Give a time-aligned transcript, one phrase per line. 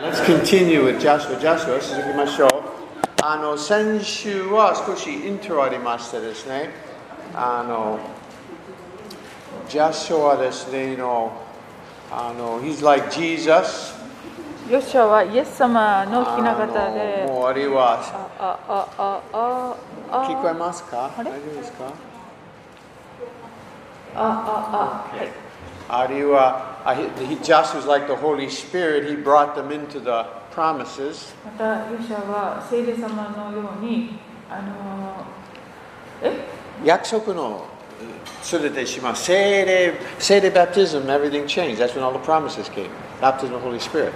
[0.00, 1.38] let's continue with Joshua.
[1.38, 2.50] Joshua, 続きましょう。
[3.22, 6.70] あの、先週は少しイントロありましてですね、
[7.34, 7.98] あの、
[9.68, 11.32] ジャシュはですね、の、
[12.10, 13.94] あの、he's like Jesus.
[14.70, 21.84] ヨシュアはイエス様のひな形あでのもうあれは、ああああああ聞こえますかあれ大丈夫ですか
[24.14, 25.28] あああはい
[25.88, 31.33] あるいは、uh, he, he, Joshua was like the Holy Spirit, he brought them into the promises.
[31.45, 34.17] またヨシュアは聖霊様のように
[34.49, 35.25] あの
[36.21, 36.45] え
[36.83, 37.65] 約束の
[38.41, 39.25] すべてします。
[39.25, 41.77] 聖霊、聖霊 baptism, everything changed.
[41.79, 42.89] That's when all the promises came.
[43.21, 44.13] Baptism of the Holy Spirit.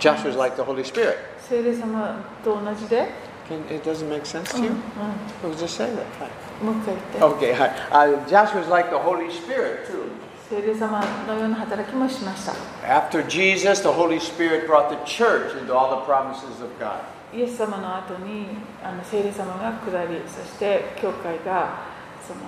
[0.00, 1.16] Joshua was like the Holy Spirit.
[1.48, 3.08] 聖霊様と同じで
[3.48, 4.70] Can, it doesn't make sense うん to う you?
[4.70, 6.04] ん We'll just say that.
[6.20, 6.28] Hi.
[6.64, 7.70] もう一回言って Okay, hi.
[7.90, 10.10] Uh, Joshua was like the Holy Spirit too.
[10.53, 12.53] 聖霊様のような働きもしました
[12.85, 17.01] After Jesus, the Holy Spirit brought the church into all the promises of God.
[17.33, 18.45] イエス様の後に
[18.83, 21.81] あの聖霊様が下りそして教会が
[22.21, 22.41] その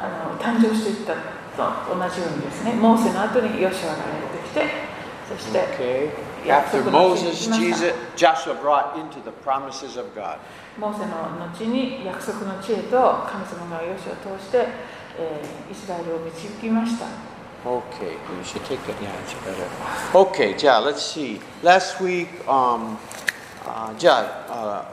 [0.00, 4.92] あの誕生していったと同じようにですねモーセの後にヨシュアがやってきて
[5.28, 6.10] そして Okay.
[6.44, 10.38] 約 After Moses, Jesus, Joshua brought into the promises of God.
[10.76, 15.01] モーセの後に約束の地へと神様がヨシュアを通して、えー
[15.70, 17.06] イスラエルを導きました
[17.64, 19.00] Okay, you should take that.
[19.00, 19.68] Yeah, it's better.
[20.12, 21.40] Okay, yeah, let's see.
[21.62, 22.96] Last week, um,
[23.64, 24.84] uh, じゃあ、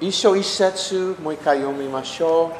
[0.00, 2.56] uh, 一章一節、もう一回読みましょ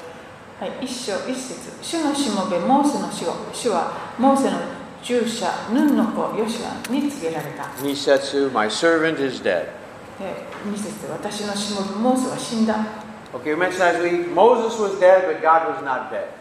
[0.61, 4.59] はい、一章一節主のしもべモーセの死後主はモーセの
[5.03, 7.69] 従者ヌンの子ヨシュアに告げられたう。
[7.83, 9.65] 二節、My servant is dead.
[10.19, 12.85] で二節私のしもべモーセは死んだ
[13.33, 16.40] Okay, we mentioned last week, Moses was dead, but God was not dead.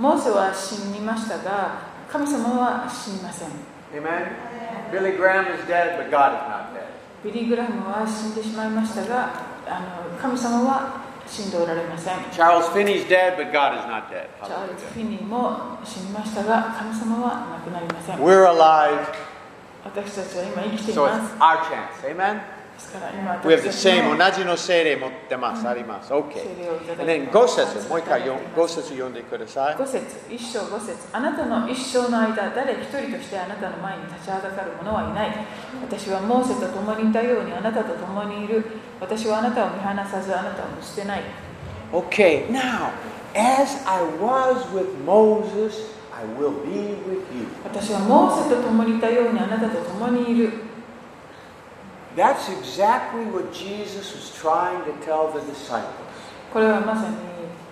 [0.00, 3.48] モーセは死にましたが、神様は死にません。
[7.22, 9.28] ビリー・グラムは死んでしまいましたが、
[9.68, 12.16] あの神様は死んでおられません。
[14.46, 18.18] チャールズ・フィニーも死にましたが、神様は亡くなりません。
[19.84, 21.34] 私たちは今生きています。
[22.00, 22.59] So
[23.44, 25.68] We have 私 the same, の同じの聖霊持ってます。
[25.68, 26.12] あります。
[26.12, 26.40] OK。
[26.98, 29.76] And い then て5節、もう一回読5節読んでください。
[29.76, 35.46] 5節一章5節あなたの一生の間誰一人としてあなたの前に立ちはだかる者はいない
[35.82, 38.64] 私はモーセと共にいたようにあなたと共にいる
[39.00, 41.22] 私はあなたを見放さずあなたを見捨てない
[41.92, 42.92] Okay, now,
[43.34, 45.74] as I was with Moses,
[46.14, 47.48] I will be with you.
[47.64, 50.69] 私はモーセと共にいたようにあなたと共にいる
[52.19, 55.91] That's exactly what Jesus was trying to tell the disciples.
[56.53, 57.15] これはまさに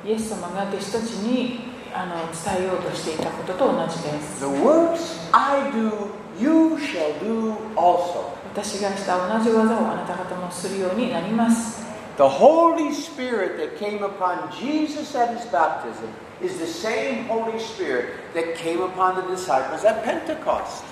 [0.09, 1.59] イエス様が弟子たちに
[1.93, 8.33] あの伝えようとしていたことと同じです The works I do, you shall do also.
[8.53, 11.81] 私がした同じ技をあなた方もするようになります
[12.17, 16.09] The Holy Spirit that came upon Jesus at his baptism
[16.41, 20.83] is the same Holy Spirit that came upon the disciples at Pentecost.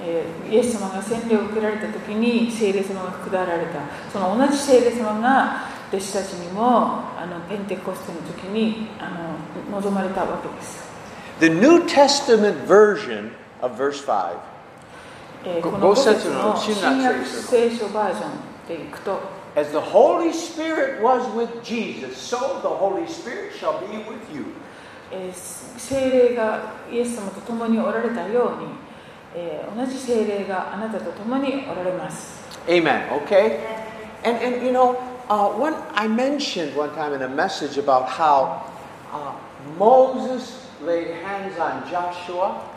[0.00, 3.80] えーイエス様が洗礼を受けられた時に聖霊様が下られた。
[4.12, 9.08] その同じ聖霊様が弟子たちにもあのペンテコステの時にあ
[9.70, 10.82] の望まれたわけです、
[11.38, 13.30] The New Testament version
[13.62, 14.40] of verse 5ご
[15.44, 18.26] えーこの5五節節のの新新約約聖書バージョ
[18.74, 19.20] ンでいくと
[19.56, 24.46] As the Holy Spirit was with Jesus, so the Holy Spirit shall be with you.
[25.12, 28.66] えー聖霊がイエス様と共におられたように、
[29.34, 32.42] えー、同じ精霊があなたと共におられます。
[32.68, 33.08] Amen.
[33.24, 33.58] Okay?
[34.24, 34.96] And, and you know,
[35.28, 38.62] uh, when I mentioned one time in a message about how
[39.12, 39.32] uh,
[39.78, 42.74] Moses laid hands on Joshua.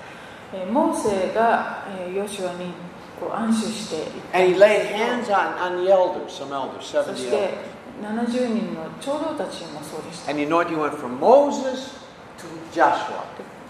[0.72, 2.72] モーセがヨシュアに
[3.19, 7.06] こう安心して、And he laid hands on, on the elders, some elders, 70 elders.
[7.06, 7.53] そして
[8.01, 10.31] 70人の長老たちもそうでした。
[10.31, 10.69] And you know what?
[10.69, 11.97] He went from Moses
[12.38, 13.25] to Joshua.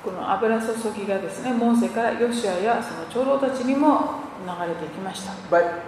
[0.07, 5.34] でこの油注ぎがですね、モーセからヨシュアやその長老たちにも流れていきました。
[5.51, 5.81] But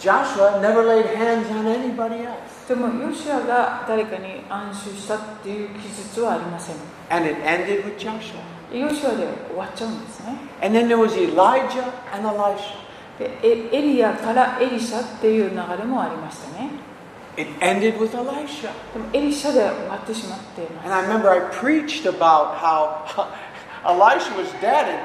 [0.00, 2.68] Joshua never laid hands on anybody else.
[2.68, 6.76] でもヨシュアが誰かに安守したっていう記述はありません。
[7.10, 8.40] And it ended with Joshua.
[8.76, 10.36] ヨシュアで終わっちゃうんですね。
[10.62, 12.80] And then there was Elijah and Elisha.
[13.18, 16.89] でエエリアからエリシャっていう流れもありましたね。
[17.39, 18.69] It ended with Elisha.
[18.93, 23.05] でもエリシャで終わってしまっていま And I remember I preached about how
[23.85, 24.99] Elisha was dead and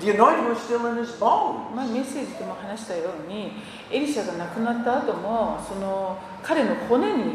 [0.00, 1.18] the anointing was still in his す。
[1.18, 1.74] bones.
[1.74, 3.52] まあ、メッセージでも話したように
[3.90, 7.34] エリシャが亡くなった後もその彼の骨に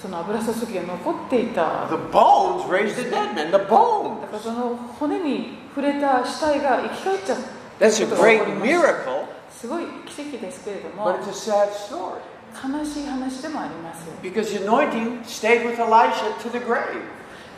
[0.00, 3.46] その油注ぎが残っていた The bones raised the dead man.
[3.46, 4.20] The だ bones.
[4.26, 7.38] からその骨に触れた死体が生き返っちゃっ
[7.80, 8.78] That's a ということが起 great こりました
[9.10, 12.20] miracle, すごい奇跡ですけれど but も it's a sad story.
[12.63, 17.01] 悲しい話でもあります Because the anointing stayed with Elisha to the grave.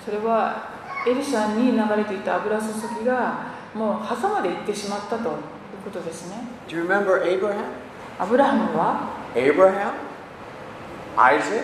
[0.06, 0.70] それは
[1.08, 2.66] エリシャに流れていた油注
[3.00, 5.36] ぎがもう墓まで行ってしまったという
[5.86, 6.36] ことですね
[6.68, 7.64] Do you remember Abraham?
[8.20, 9.94] アブラハムは Abraham,
[11.16, 11.64] Isaac,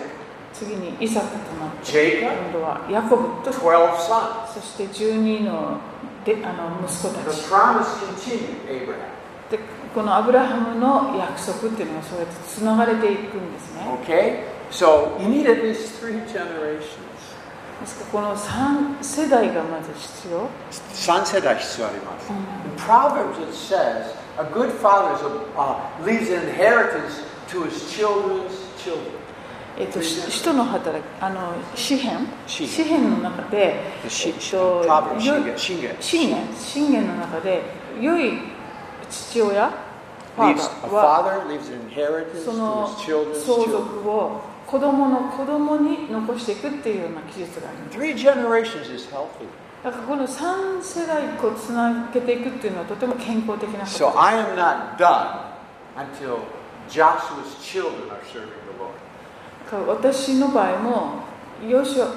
[0.54, 4.54] 次にイサクとなって今度はヤコブと12 sons.
[4.54, 5.80] そして12の
[6.24, 8.96] であの息子た The ち promise continued, Abraham.
[9.52, 9.60] で
[9.96, 14.44] このアブラハムの約束っていうのがそうやってつながれていくんですね Okay?
[14.70, 16.84] So you need at least three generations.
[17.80, 22.30] ですからこの3世代がまず必要、3世代必要あります。
[22.30, 22.36] In
[22.78, 28.52] Proverbs it says, a good father is a, uh, leaves an inheritance to his children's
[28.78, 29.16] children.
[29.78, 34.84] えっと、し使徒の働きあの詩篇詩詩篇の中で、えっしと、
[35.20, 37.62] 信玄の中で
[38.00, 38.40] 良い
[39.10, 39.85] 父親
[40.36, 41.48] father
[44.68, 47.98] 子供の子供に残していくっていうような記述があります。
[49.84, 53.88] だからこの3世代をつなげていくっていうのはとても健康的なこ。
[59.88, 61.12] 私の場合も
[61.68, 62.14] ヨシュ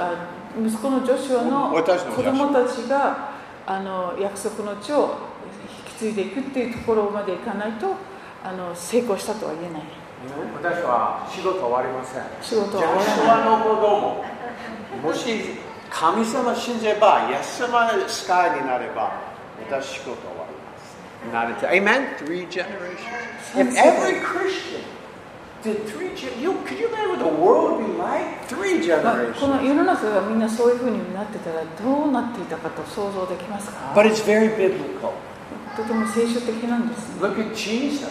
[0.58, 3.30] 息子のジョシュアの子供たちが
[3.66, 5.27] あの約束の地を
[5.98, 7.94] 継いでいくっていうところまでいかないと
[8.44, 9.82] あの成功したとは言えない
[10.54, 12.22] 私は仕事終わりません。
[12.42, 12.94] 仕事終わ
[13.36, 15.54] らないもし
[15.90, 19.12] 神様信じれば、イエス様スカイになれば、
[19.70, 20.46] 私仕事終わ
[21.32, 21.62] ります。
[21.62, 22.16] Not until, amen?
[22.18, 22.98] Three generations.
[23.54, 24.82] If every Christian
[25.62, 28.26] did three generations, you, could you imagine what the world would be like?
[28.48, 29.46] Three まあこ generations.
[29.46, 35.12] の世の中がみんなそういうふうになってたらどうなっていたかと想像できますか But it's very biblical.
[35.78, 38.08] とても聖書的なんですね Look at Jesus.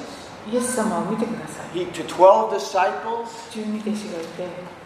[0.50, 4.78] イエス様を見てください He to 12 disciples, 十二弟子がいて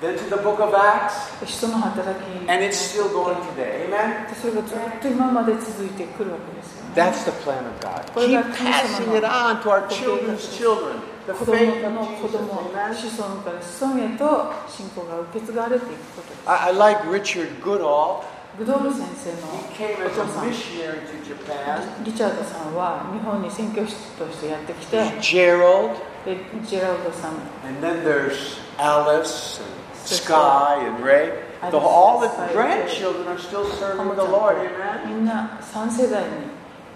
[0.00, 3.86] then to the book of Acts, 人の働き and it's still going today.
[3.86, 4.28] Amen?
[4.28, 8.02] でそれがずっと今まで続いてくるわけですよね That's the plan of God.
[8.18, 10.98] Keep passing it on to our children's children.
[11.28, 12.48] 子供の子.供?
[12.48, 18.24] 子孫から子孫へと信仰が受け継がれていくことです I like Richard Goodall.
[18.57, 22.03] グドール先生 He の came お as 父 a さん missionary to Japan.
[22.05, 27.33] リチャードさんは日本に宣教師としてやってきて Gerald, でジェラルドさん
[27.67, 29.69] and then there's Alice and
[30.05, 31.31] Sky and Ray.
[31.61, 34.57] The, Alice, all the Sky, grandchildren are still serving the Lord.
[34.57, 35.07] Amen?
[35.07, 36.29] みんな3世代に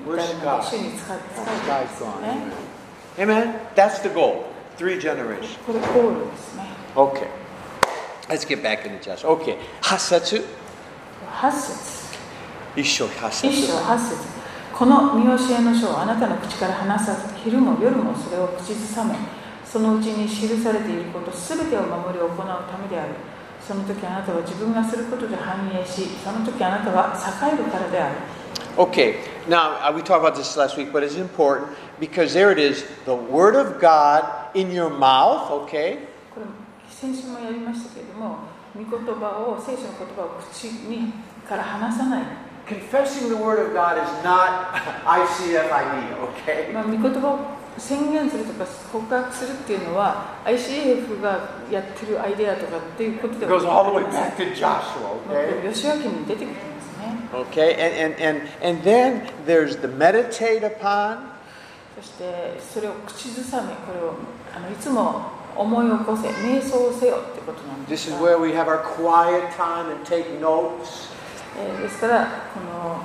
[0.07, 0.71] Where's 至るま Sky?
[0.71, 2.21] で主に使って使って Sky's gone.
[2.21, 2.37] ね
[3.17, 3.53] Amen?
[3.75, 4.45] That's the goal.
[4.77, 5.57] Three generations.
[5.65, 6.63] これゴールですね
[6.95, 7.27] Okay.
[8.29, 9.31] Let's get back into Joshua.
[9.31, 9.57] Okay.
[9.81, 10.45] 8節
[11.34, 12.18] 8節
[12.76, 14.16] 一章八節一章8節
[14.72, 19.14] この見教えの書をあなたの口から話さず昼も夜もそれを口ずさめ
[19.64, 23.14] そのうちに記されていることすべてを守り行うためである。
[23.66, 28.16] その時あなたは自分がすることで繁栄しその時あなたは栄えるからである。
[28.76, 32.84] Okay, now uh, we talked about this last week, but it's important because there it is
[33.06, 36.08] the Word of God in your mouth, okay?
[36.34, 36.46] これ
[36.90, 38.38] 先週もやりましたけれども
[38.74, 41.12] 御言葉を聖書の言葉を口に
[41.48, 42.24] から話さない、
[42.66, 44.72] Confessing the Word of God is not
[45.04, 46.72] ICFID, okay?
[46.72, 47.38] まあ、御言葉を
[47.78, 55.72] 宣言するとか告白するっていうのは ICF がやってるアイデアとかっていうことで goes は all the あり way ません back to Joshua, まあ okay?
[55.72, 61.18] 吉脇に出てきてますね Okay, and, and, and, and then there's the meditate upon,
[61.96, 64.14] そしてそれを口ずさめこれを
[64.56, 68.10] あのいつも思い起こせ、瞑想せよってことなんです。
[71.82, 73.00] ですから、この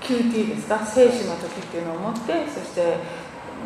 [0.00, 2.98] QT ですか、静止の時っていうのを持って、そして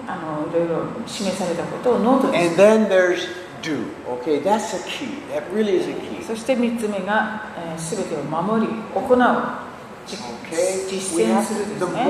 [0.06, 2.56] あのいろいろ示されたことをノートにする。
[4.06, 5.22] Okay, that's a key.
[5.32, 6.22] That really、is a key.
[6.22, 7.46] そして3つ目が、
[7.78, 9.64] す、え、べ、ー、てを守り、行う。
[10.06, 12.04] 実践するですね。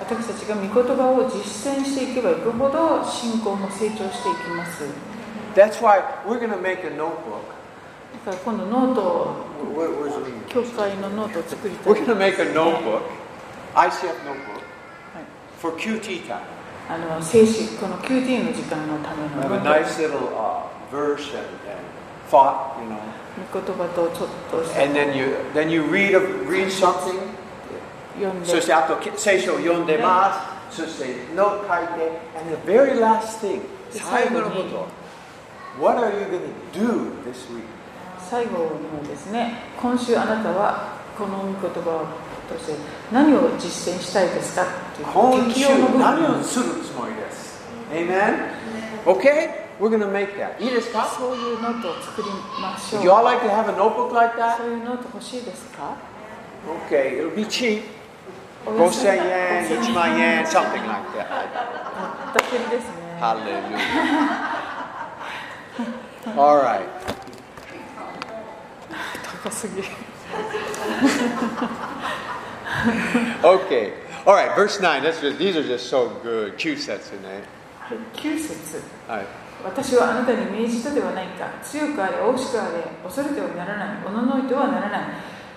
[0.00, 4.84] 私たちが御言葉を実践していけばいくほど信仰も成長していきます
[5.54, 7.46] That's why we're going to make a notebook.
[8.26, 9.36] だから今度ノートを?
[10.48, 13.02] 教会のノートを作りたい We're going to make a notebook,
[13.74, 14.62] ICF notebook,
[15.14, 15.24] はい
[15.60, 16.40] for QT time.
[16.88, 21.80] あの聖書この QT の時間のための have ノ a ート nice little uh, verse and, and
[22.30, 22.98] thought, you know.
[23.52, 27.18] 御言葉とちょっとした And then you then you read a, read something.
[28.14, 30.82] 読んでそしてあと聖書を読んでます。
[30.82, 32.24] そしてノート書いて。
[32.38, 33.60] And the very last thing.
[33.92, 34.86] で最後のこと。
[35.80, 36.40] What are you going
[36.72, 37.62] to do this week?
[38.30, 42.06] 最後にはですね今週あなたはこの御言葉
[42.48, 42.74] として
[43.12, 44.66] 何を実践したいですか
[45.12, 45.66] 今週
[45.98, 48.50] 何をするつもりです Amen?
[49.04, 49.64] Okay?
[49.78, 50.60] We're going to make that.
[50.62, 52.28] いいですかそういうノートを作り
[52.60, 54.66] ましょう you all like to have a notebook like そ that?
[54.66, 55.96] ういうノート欲しいですか
[56.88, 57.82] Okay, it'll be cheap.
[58.64, 61.28] 5000円、1万円、something like that.
[61.28, 63.78] ぼったくりですね Hallelujah.
[66.36, 66.88] All right.
[69.44, 69.82] 高すぎ
[73.42, 73.92] Okay.
[74.26, 75.02] All right, verse 9.
[75.02, 76.56] That's just, these are just so good.
[76.56, 77.42] Q sets in there.
[79.08, 79.26] はい
[79.62, 85.00] 私はあなたに命じたではないか強くあれ大しくあれ恐れてはならないおののいてはならない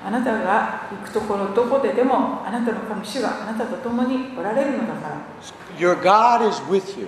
[0.06, 5.18] あなたが行くところどこででもあなたの神主があなたと共におられるのだから
[5.78, 7.08] Your God is with you.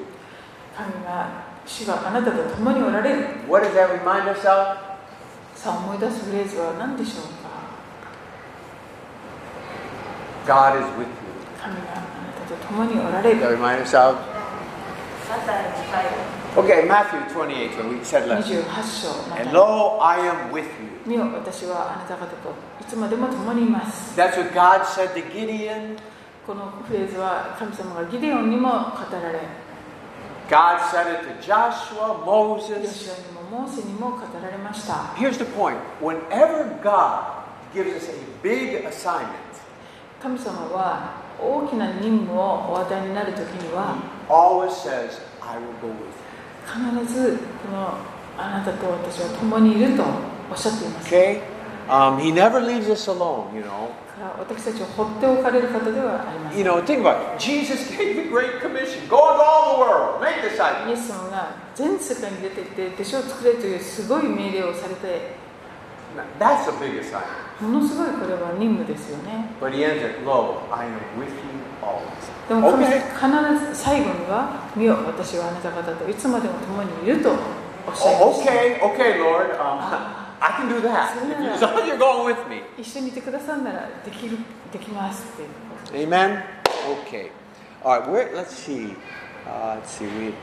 [0.75, 1.29] 神が
[1.65, 4.77] 主があなたと共におられる What does that remind us of?
[5.55, 7.49] さあ思い出すフレーズは何でしょうか
[10.47, 11.07] God is with you.
[11.61, 12.01] 神があな
[12.47, 14.17] たと共におられ Does that る remind us of?
[16.57, 18.49] Okay, Matthew 28, when we said last.
[18.49, 20.88] 28章ま And た lo, I am with you.
[21.09, 25.97] 見よ私はあなた方といつまでも共にいます That's what God said to Gideon.
[26.45, 28.75] このフレーズは神様がギデオンにも語
[29.11, 29.39] られ
[30.47, 33.09] God said it to Joshua, ヨ Moses.
[33.51, 35.77] モーセにも語られました Here's the point.
[35.99, 38.13] Whenever God gives us a
[38.43, 39.25] big assignment,
[40.21, 43.95] 神様は大きな任務をお与えになるときに He は
[44.29, 47.01] always says, I will go with you.
[47.01, 47.97] 必ずこの
[48.37, 50.03] あなたと私は共にいると
[50.51, 51.41] おっしゃっています Okay?
[51.89, 53.89] Um, he never leaves us alone, you know.
[54.37, 57.39] 私たちを放っておかれる方ではありません You know, think about it.
[57.39, 59.07] Jesus gave the Great Commission.
[59.07, 60.19] Go into all the world.
[60.21, 60.91] Make イ disciples.
[60.91, 65.39] エス様が全世界に出て行って弟子を作れというすごい命令をされて
[66.39, 67.61] That's a big assignment.
[67.61, 71.39] ものすごいこれは任務ですよね But he ends it, Lo, I am with you
[71.81, 72.03] always.
[72.49, 73.55] でも神 Okay.
[73.55, 77.29] 必ず最後には「見よ私はあなた方といつまでも共にいる」と
[77.87, 79.55] おっしゃいま Oh, した okay, okay, Lord.
[79.59, 81.17] Um, I can do that.
[81.17, 82.61] As long as you're going with me.
[82.77, 84.37] 一緒にいてくださるならできる
[84.71, 86.43] できますっていうことです Amen?
[87.05, 87.31] Okay.
[87.83, 88.95] All right, where, let's see.
[89.45, 90.05] Uh, let's see.
[90.05, 90.33] We,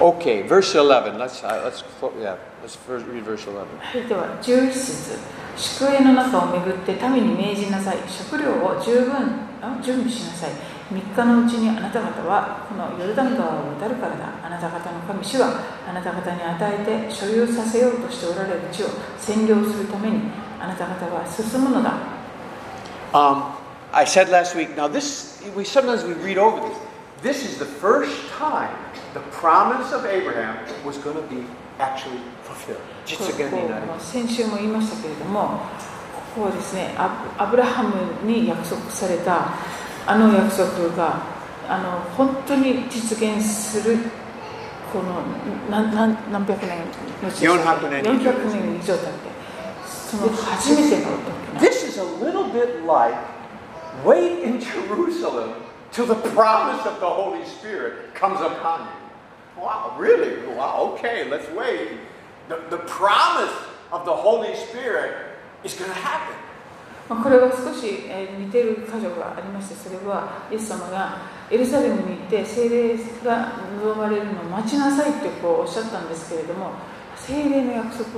[0.00, 1.18] okay, verse 11.
[1.18, 1.84] Let's, uh, let's,
[2.20, 3.66] yeah, let's first read verse 11.
[3.80, 5.18] はい、では11節
[5.56, 9.12] 宿営の中を巡って民に命じなさい食料を十分
[9.62, 10.50] あ準備しなさい
[10.92, 18.88] 3日のうちにあなた方はこのヨルダン川を渡るからだあなた方の神主はあなた方に与えて所有させようとしておられる地を
[19.18, 20.20] 占領するために
[20.60, 22.14] あなた方は進むのだ
[23.14, 23.54] Um,
[23.92, 26.76] I said last week, now this, we sometimes we read over this.
[27.22, 28.74] This is the first time
[29.14, 31.46] the promise of Abraham was going to be
[31.78, 32.82] actually fulfilled.
[33.04, 33.86] こ実現になる。
[33.86, 35.60] こう先週も言いましたけれども
[36.34, 39.54] ここはですねアアブラハムに約束された
[40.06, 41.22] あの約束が
[41.68, 43.98] あの本当に実現する
[44.92, 45.22] この
[45.70, 46.78] 何何何百年
[47.22, 49.08] のうち400年以上400年以上経って
[49.86, 53.16] その初めての時 This is a little bit like
[54.04, 55.54] wait in Jerusalem
[55.90, 59.62] till the promise of the Holy Spirit comes upon you.
[59.62, 60.44] Wow, really?
[60.54, 62.00] Wow, okay, let's wait.
[62.48, 63.54] The, the promise
[63.92, 65.14] of the Holy Spirit
[65.62, 66.36] is going to happen.
[67.08, 71.18] まあこれは少しえー似ている箇所がありましてそれはイエス様が
[71.50, 76.72] エルサレムに行って聖霊が望まれるのを待ちなさいってこうおっしゃったんですけれども
[77.16, 78.10] 聖霊の約束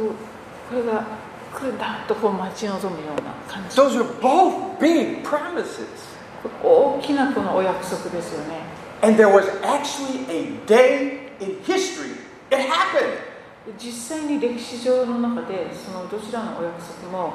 [0.70, 1.04] これが
[1.54, 5.86] 来るんだとこう待ち望むような感じ Those are both big promises.
[6.62, 8.60] 大きなこのお約束ですよね
[9.02, 12.16] And there was actually a day in history.
[12.50, 13.18] It happened.
[13.78, 17.34] 実際に歴史上の中でそのどちらのお約束も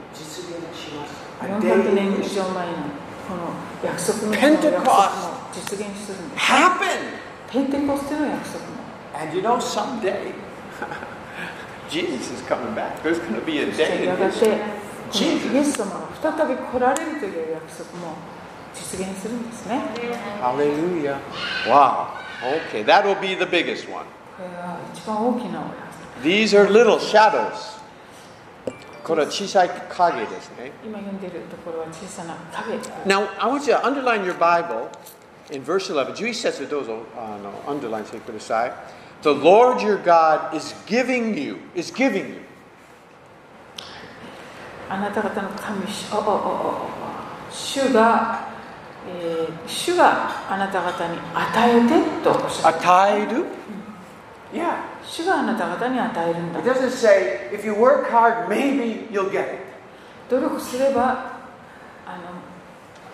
[0.14, 1.46] 実現しました。
[1.46, 2.34] A day 400年 in 以 history.
[2.36, 2.72] 上前の
[3.28, 3.52] この
[3.84, 7.52] 約束の Pentecost この約束も実現するんです Happened.
[7.52, 8.76] ペンテコステの約束も
[9.18, 10.32] And you know someday
[11.88, 13.00] Jesus is coming back.
[13.02, 14.40] There's going to be a そして day や in が history.
[14.40, 14.56] て
[15.12, 15.18] こ
[15.48, 18.14] のイエス様が再び来られるという約束も
[18.74, 19.80] 実現するんですね
[20.42, 21.16] Hallelujah.
[21.66, 22.08] Wow.
[22.70, 24.04] Okay, that will be the biggest one.
[24.36, 27.78] これが一番大きなお約束 These are little shadows.
[29.03, 30.71] これは小さい影ですね。
[30.85, 34.89] 今読んでいるところは小さな影 Now, I want you to underline your Bible
[35.51, 36.13] in verse 11.
[36.13, 38.73] 11節どうぞあの underline してください。
[39.23, 42.41] The Lord your God is giving you, is giving you.
[44.89, 46.89] あなた方の神主おおおおお
[47.51, 48.49] 主が、
[49.07, 53.45] えー主があなた方に与えてと与える
[54.53, 54.90] Yeah.
[55.11, 59.59] 主があなた方に与えるんだ It doesn't say if you work hard, maybe you'll get it.
[60.29, 61.33] 努力すれば
[62.07, 62.41] あの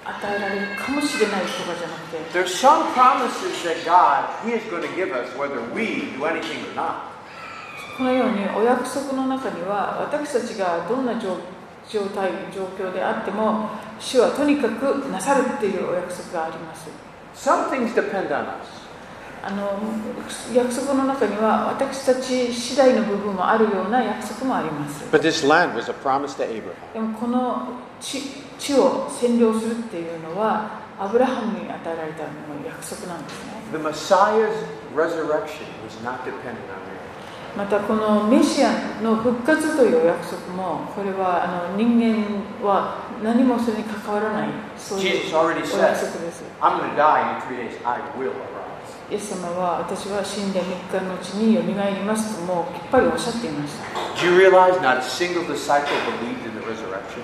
[0.06, 6.26] 与えられるかもしれないとかじゃなくて There's some promises that God, He is going to give us whether we do
[6.26, 7.18] anything or not.
[7.98, 11.40] このようにお約束の中には私たちがどんな状
[11.90, 16.88] 状態状況であっても主はとにかくなさるっていうお約束があります
[17.34, 18.77] Some things depend on us.
[19.44, 19.80] あの
[20.54, 25.06] 約束の中には私たち次第の部分もあるような約束もあります。
[25.12, 25.22] But
[26.94, 27.68] でもこの
[28.00, 28.20] 地,
[28.74, 32.30] を占領するっていうのはアブラハムに与えられたの
[32.66, 33.54] 約束なんですね。
[37.56, 38.70] またこのメシア
[39.02, 42.24] の復活という約束もこれはあの人間
[42.64, 46.44] は何もそれに関わらないそういう約束です。
[49.10, 53.84] イエス様は私は死んで3日のうちによみがえりますともうきっぱりおっしゃっていました
[54.20, 55.88] Do you realize not a single disciple
[56.20, 57.24] believed in the resurrection?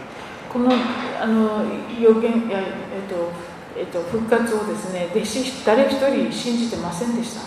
[0.51, 0.71] この
[1.19, 1.65] あの
[1.99, 3.31] 予言や、えっと
[3.75, 7.41] えっと、復活をですね弟子誰一人信じてませんでした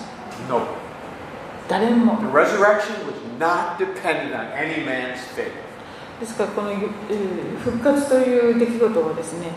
[0.53, 0.67] No.
[1.69, 5.53] 誰も The resurrection was not dependent on any man's faith.
[6.21, 9.49] ですからこのえー復活という出来事はですね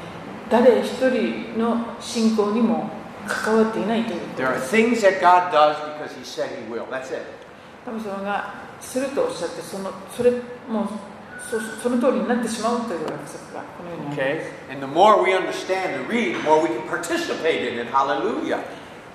[0.49, 2.98] 誰一人の信仰にも
[3.29, 6.85] 関わっていないということ There で are す things that God does because He said He will.
[6.89, 7.21] That's it.
[7.85, 10.31] 神様がするとおっしゃってそのそれ
[10.67, 10.87] もう
[11.49, 14.41] そその通りになってしまうという約束がこのようにありま Okay?
[14.43, 17.87] す And the more we understand and read, the more we can participate in it.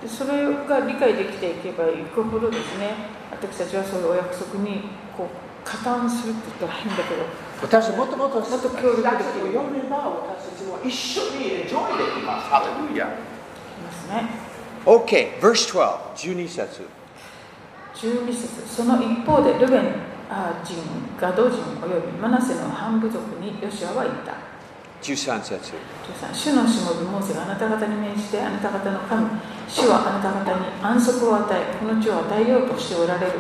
[0.09, 2.92] それが理解できていけばいくほどですね
[3.31, 4.83] 私たちはそういうお約束に
[5.16, 5.29] こう
[5.64, 7.22] 加担するって言ったら変だけど
[7.62, 12.50] 私もっともっともっと協力できる私たちも一緒に enjoy できます。
[12.53, 13.09] Hallelujah.
[13.09, 13.34] い
[14.08, 16.14] ますね Okay, verse 12.
[16.14, 16.82] 12節。
[17.94, 19.94] 12節その一方でルベン
[20.28, 20.76] あ人
[21.18, 24.34] ガド人およびマナセの半部族にヨシアは言った
[25.00, 25.72] 13節。
[26.32, 29.26] 13主のしもべモーセがあなた方に命じてあなた方の神
[29.68, 33.32] 主はあなた方に安息を与えこの地を与えようとしておられる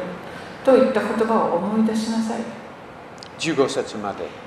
[0.64, 2.42] といった言葉を思い出しなさい
[3.38, 4.44] 15節まで。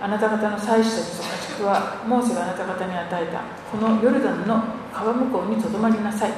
[0.00, 4.62] あなた方の祭司たちと家畜はモーセがあなた方に与えたこのヨルダンの
[4.98, 6.32] 川向こうにとどまりなさい、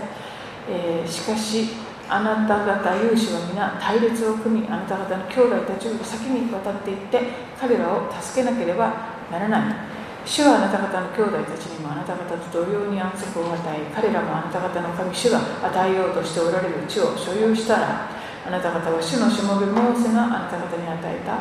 [0.68, 1.68] えーしかし
[2.08, 7.20] あなた方有志は皆隊列を組みあなた方の兄弟たちより先に渡っていって
[7.58, 8.92] 彼らを助けなければ
[9.30, 9.90] ならない。
[10.26, 18.10] 主はあなた方の兄弟たちにもあなた方と同様に安息を与え彼らもあなた方の神主が与えようとしておられる地を所有したら
[18.46, 21.38] あなた方は主のしもべモーセがあなた方に与えた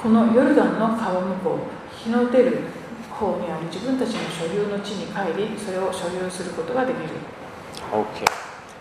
[0.00, 2.79] このヨルダンの川向こう日の出る
[3.19, 7.09] 方にある自分たちの所有の地に帰りそれを所有することができる
[7.91, 8.25] Okay.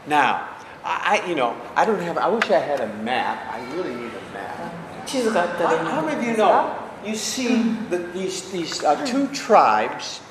[0.09, 0.49] Now,
[0.85, 3.39] I, I- you know, I don't have, I wish I had a map.
[3.53, 5.07] I really need a map.
[5.07, 6.85] 地図があったらいい How, な how と思 many い of ま you すが know?
[7.05, 10.23] You see the, these, these uh, two tribes,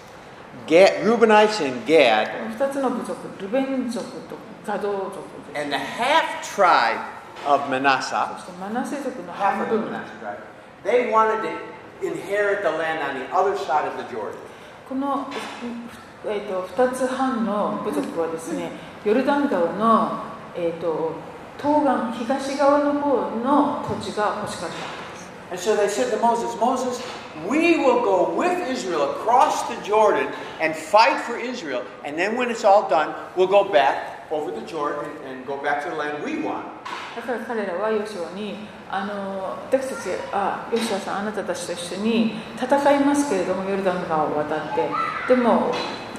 [0.65, 5.13] Gad, Reubenites and Gad, 2つの部族ルベン族とガド族
[5.54, 6.98] です and the half tribe
[7.46, 10.38] of そ Manasseh, してマナセ族の half 半 of the 分 Manasseh tribe,
[10.84, 11.50] they wanted to
[12.02, 14.38] inherit the land on the other side of the Jordan.
[14.88, 15.28] この、
[16.26, 18.72] えー、と2つ半の部族はですね
[19.06, 20.24] ヨルダン川の、
[20.56, 21.15] えー、と
[21.58, 25.04] 東岸東側の方の土地が欲しかった
[25.52, 27.00] And so they said to Moses, Moses,
[27.48, 30.28] we will go with Israel across the Jordan
[30.60, 31.84] and fight for Israel.
[32.04, 35.84] And then when it's all done, we'll go back over the Jordan and go back
[35.84, 36.65] to the land we want.
[37.15, 44.88] だから彼らはヨシュアに あの私たちあヨシュアさんあなたたちと一緒に戦いますけれどもヨルダン川を渡って
[45.29, 45.72] でも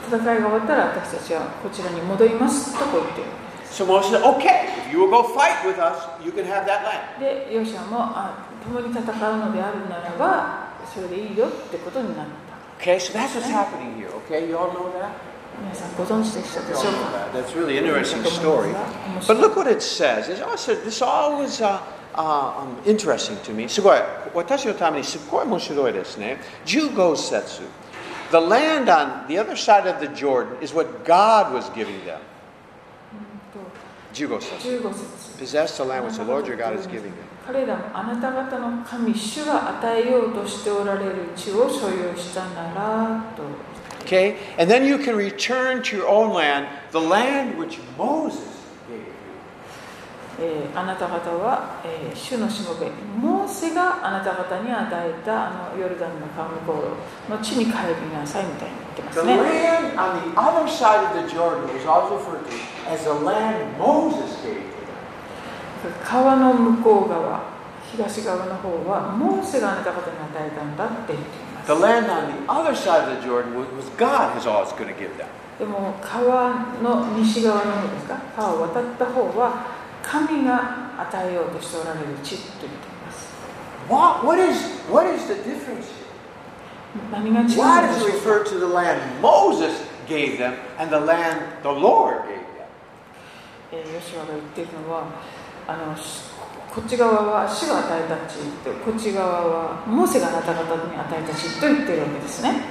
[0.08, 3.30] 戦いが終わったら私たちはこちらに戻りますとこう言っている
[3.70, 6.84] So Moses said, okay, if you will go fight with us, you can have that
[6.84, 7.20] land.
[7.20, 12.50] でヨシュアもあ共に戦うのであるならばそれでいいよってことになった
[12.84, 14.48] Okay, so that's what's happening here, okay?
[14.48, 15.10] You all know that?
[15.62, 17.44] 皆さんご存知でしたでしょうか that.
[17.44, 18.74] That's really interesting story.
[19.28, 20.30] But が look what it says.
[20.30, 21.82] It's also, this all was uh,
[22.15, 23.69] uh, um, interesting to me.
[23.69, 23.99] すごい。
[24.35, 26.39] 私のためにすごい面白いですね。
[26.67, 27.63] 15節。
[28.31, 32.19] The land on the other side of the Jordan is what God was giving them.
[33.53, 33.61] と
[34.13, 34.69] 15節。
[34.69, 37.35] 15節 Possess the land which the Lord your God is giving them.
[37.47, 43.43] 彼らもあなた方の神主が与えようとしておられる地を所有したならと
[44.05, 44.37] Okay?
[44.59, 48.58] And then you can return to your own land, the land which Moses gave you.
[50.40, 56.84] えーあなた方は、えー主のしもべモーセがあなた方に与えたあのヨルダンの川向こ
[57.28, 63.04] うの地に帰りなさいみたいに言ってま The すね land on the other side of the Jordan was also referred to as
[63.04, 64.64] the land Moses gave
[65.84, 65.94] to them.
[66.04, 67.42] 川の向こう側
[67.92, 74.88] 東側の方はモーセがあなた方に与えたんだって言っています The land on the other side of the Jordan was, was God is always going
[74.88, 75.28] to give them.
[75.60, 79.79] でも川の西側の方ですか川を渡った方は
[80.10, 83.30] 神が与えようとしておられる地と言っています
[83.90, 84.58] What, what, is,
[84.92, 85.86] what is the difference?
[85.86, 87.12] here?
[87.12, 89.72] 何が違うんで Why does し it ょうか？Refer to the land Moses
[90.08, 92.66] gave them and the land the Lord gave them?
[93.72, 95.04] えーヨシュアが言っているのは
[95.68, 96.24] あのし
[96.74, 102.62] こっち側は主が与えた地とこっち側はモーセがあなた方に与えた地と言ってるわけですね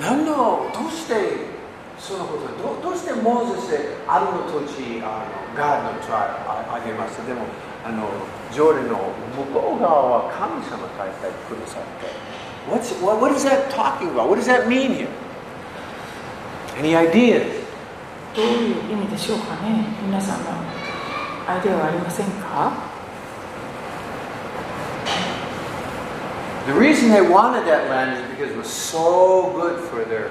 [0.00, 1.57] 何のどうして
[1.98, 7.42] そのことどどうしてモーゼスアルの土地あのガードとああげますでも
[7.84, 8.08] あの
[8.54, 14.28] 条例の向こう側は神様大体くださって What's, what, what is that talking about?
[14.28, 15.08] What does that mean here?
[16.76, 17.66] Any ideas?
[18.36, 20.50] どういう意味でしょうかね皆さんの
[21.48, 22.72] アイデアはありませんか
[26.66, 30.30] The reason they wanted that land is because it was so good for their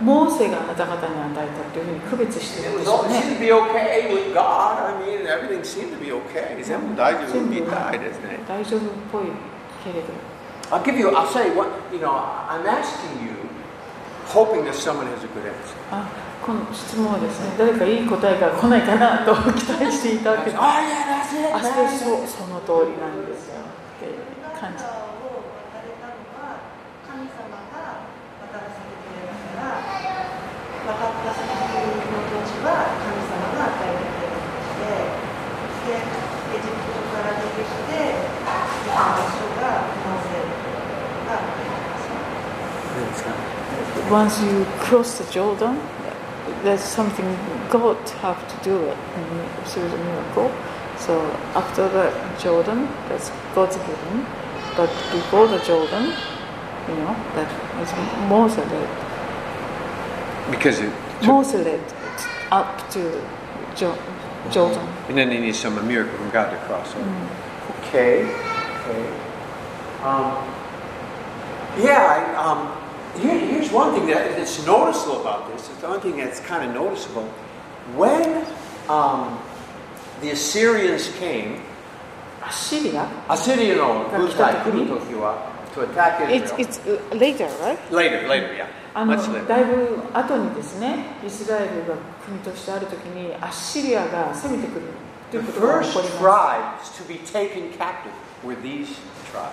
[0.00, 2.68] モーセがあなに与えたというふうに区別して。
[8.48, 8.82] 大丈夫っ
[9.12, 9.24] ぽい
[9.84, 10.30] けれど。
[16.40, 20.32] この質問はですね、誰かいい答えが来ないかなと期待していた。
[20.32, 21.24] あ あ、いや、
[21.88, 23.60] そうその通りなんですよ。
[35.89, 35.97] でで
[36.55, 37.93] エジプトから出てきて
[38.85, 40.29] 見た場所がモーセ
[41.25, 42.13] が与えた場所
[44.09, 45.79] Once you cross the Jordan,
[46.63, 47.25] there's something
[47.69, 50.51] God have to do it and through the miracle.
[50.97, 51.19] So
[51.55, 54.25] after the Jordan, that's God's given.
[54.77, 56.13] But before the Jordan,
[56.87, 57.49] you know, that
[57.81, 57.91] is
[58.29, 58.89] Moses led.
[60.51, 61.81] Because it took, Moses led
[62.51, 63.21] up to
[63.75, 63.97] jo-
[64.51, 64.87] Jordan.
[65.09, 67.29] and then they need some a miracle from God to cross over.
[67.87, 68.23] Okay.
[68.23, 69.07] Okay.
[70.03, 70.37] Um,
[71.79, 72.05] yeah.
[72.09, 75.69] I, um, here, here's one thing that, that's noticeable about this.
[75.69, 77.23] It's one thing that's kind of noticeable.
[77.95, 78.45] When
[78.89, 79.39] um,
[80.21, 81.61] the Assyrians came,
[82.45, 84.85] アッシリア Assyrian no, が来た時に
[85.73, 86.61] to attack It's, Israel.
[86.61, 87.91] it's uh, later, right?
[87.91, 88.67] Later, later, yeah.
[88.93, 89.47] あの Much later.
[89.47, 90.95] だいぶ後にですね
[91.25, 91.95] イスラエルが
[92.25, 94.85] 国としてある時にアッシリアが攻めてくる
[95.31, 98.13] とい The うことが起 first こります tribes to be taken captive
[98.45, 98.87] were these
[99.31, 99.51] tribes.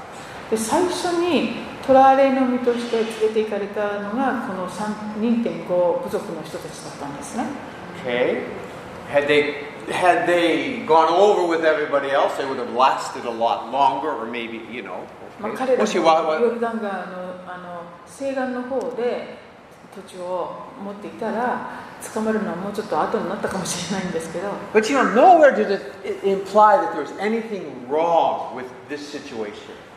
[0.51, 1.55] で最初に
[1.87, 7.45] 捕らわれの身として連れて行かれたのがこの3 2.5部族の人たちだったんですね
[8.05, 8.45] Okay.
[9.12, 13.71] Had they had they gone over with everybody else, they would have lasted a lot
[13.71, 15.07] longer, or maybe you know.
[15.39, 16.80] もしわルダの,
[17.45, 19.38] あの西岸の方で
[19.95, 20.52] 土地を
[20.84, 21.69] 持っていたら
[22.13, 24.50] 捕まるのはもうちょっと後になったかもしれないんですけど。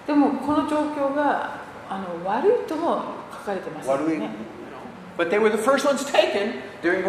[0.07, 4.31] でもこの状況があの悪いとも書かれてますよね。
[6.83, 7.03] で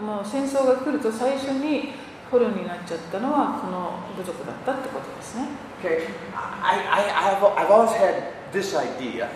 [0.00, 1.94] も,もう戦争が来ると最初に
[2.30, 5.48] 捕虜になっちゃったのはこの部族だったってことですね。
[5.81, 6.07] Okay.
[6.35, 9.27] I, I, I've, I've always had this idea.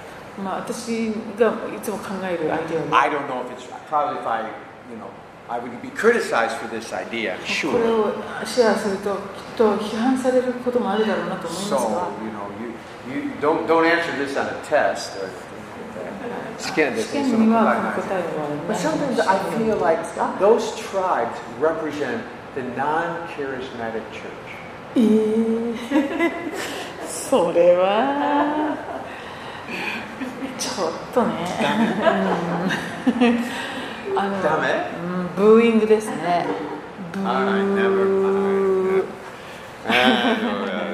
[0.42, 4.44] まあ私がいつも考えるアイデアは I don't know if it's probably if I,
[4.90, 5.10] you know,
[5.50, 7.36] I would be criticized for this idea.
[7.36, 8.44] I'm これ sure.
[8.44, 9.20] をシェアするときっ
[9.58, 11.86] と批判されることもあるだろうなと思いますが So
[12.24, 12.48] you know,
[13.14, 15.30] you, you don't don't answer this on a test or.
[16.58, 20.02] 試験で試験にはこの答えは But ない sometimes I feel like
[20.40, 22.22] those tribes represent
[22.56, 24.45] the non-charismatic church.
[24.97, 25.77] えー。
[27.07, 28.77] それは。
[30.59, 31.33] ちょっとね。
[33.21, 34.19] うん。
[34.19, 34.91] あのダメ？
[35.03, 36.47] うんブーイングですね。
[37.13, 39.05] ブ I never.
[39.87, 39.87] ー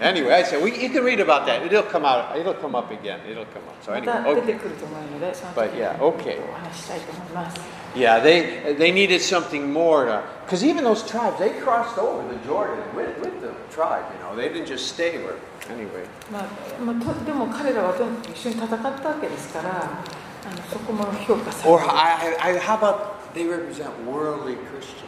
[0.00, 1.62] Anyway, I said we, you can read about that.
[1.62, 2.36] It'll come out.
[2.36, 3.20] It'll come up again.
[3.28, 3.76] It'll come up.
[3.82, 4.58] So ま anyway, た出て okay.
[4.58, 6.50] くると思うのでその But 時 yeah, に okay.
[6.50, 7.60] お話ししたいと思います
[7.94, 12.36] Yeah, they they needed something more to, because even those tribes they crossed over the
[12.44, 14.04] Jordan with, with the tribe.
[14.12, 15.36] You know, they didn't just stay where.
[15.70, 16.48] Anyway, まあ
[16.84, 25.04] まあ、とでも彼らはとにかく一緒に戦ったわけですからあのそこも評価され or て I, I, I, how about they represent worldly Christians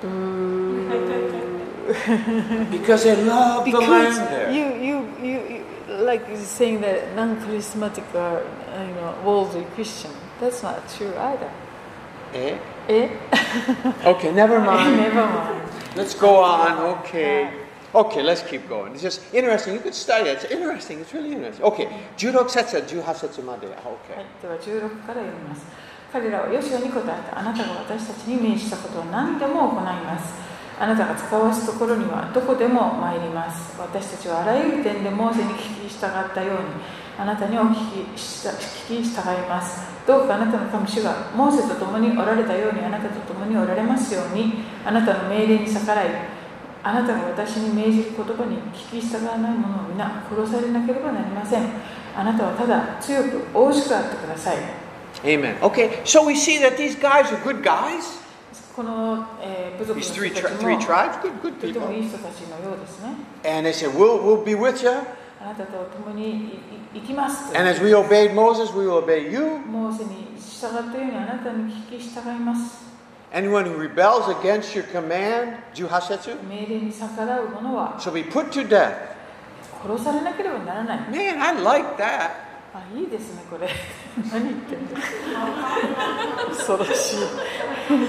[0.00, 1.51] ブー
[2.70, 4.50] because they love the because land there.
[4.50, 8.42] you, you, you, you like saying that non-charismatic are
[8.86, 10.10] you know worldly Christian.
[10.40, 11.50] That's not true either.
[12.34, 12.58] Eh?
[12.88, 13.08] Eh?
[14.04, 14.96] Okay, never mind.
[14.96, 15.68] Never mind.
[15.96, 16.98] Let's go on.
[16.98, 17.50] Okay.
[17.94, 18.92] Okay, let's keep going.
[18.92, 19.72] It's just interesting.
[19.74, 20.44] You could study it.
[20.44, 21.00] It's interesting.
[21.00, 21.64] It's really interesting.
[21.64, 21.88] Okay.
[22.18, 23.66] 16節18節まで。
[23.66, 23.72] は
[24.04, 24.20] Okay.
[24.20, 25.66] い、では16から読みます。
[26.12, 27.38] 彼らはヨシュアに答えた。
[27.38, 30.34] あなたが私たちに命じたことは何でも行います。
[30.83, 33.79] あなたが使わすところにはどこでも参ります。
[33.79, 36.83] 私たちはあらゆる点でモーセに聞き従ったように、
[37.17, 39.79] あなたにお聞きした聞き従います。
[40.05, 46.07] どうかあなたの神主がモーセと共におられたようにあなたと共におられますように、あなたの命令に逆らい、
[46.83, 51.63] あなたが私に命じる言葉に聞き従わない者を皆殺されなければなりません。
[52.13, 54.57] あなたはただ強く大しくあってください。
[55.23, 55.55] Amen.
[55.61, 58.19] Okay, so we see that these guys are good guys?
[58.74, 61.94] この、えー部族の These 人 three, た tri- ち three も tribes, good, good とても people.
[61.94, 63.14] いい人たちのようですね。
[63.44, 64.90] And they said, we'll, we'll be with you.
[65.40, 66.34] あなたと共にい
[66.96, 67.58] い行きますと。
[67.58, 69.58] And as we obeyed Moses, we will obey you.
[69.66, 72.86] モーセに従ったようにあなたに聞き従います。
[73.32, 78.94] Anyone who rebels against your command, Juhasetsu, 命令に逆らう者は shall be put to death.
[79.86, 80.98] 殺されなければならない。
[81.10, 82.30] Man, I like that.
[82.73, 83.69] あ、いいですね、これ。
[84.31, 84.99] 何言ってんだ
[86.47, 87.17] 恐ろしい。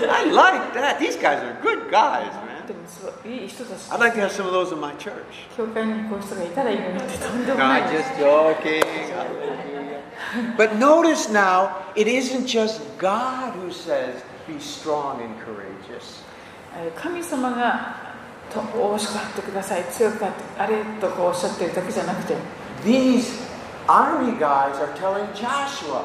[0.09, 0.99] I like that.
[0.99, 2.67] These guys are good guys, man.
[2.67, 3.91] でもすごいいい人たち。
[3.91, 5.13] I'd like to have some of those in my church.
[5.55, 7.95] 教会にもこういう人がいたらいいのにってとんでも No, ないす。
[7.95, 8.83] just joking.
[10.57, 16.25] But notice now, it isn't just God who says, be strong and courageous.
[16.77, 17.97] えー神様が
[18.53, 22.35] と大しくあってください、強くあってあれとこうおっしゃってるだけじゃなくて、
[22.85, 23.44] These
[23.88, 26.04] army guys are telling Joshua,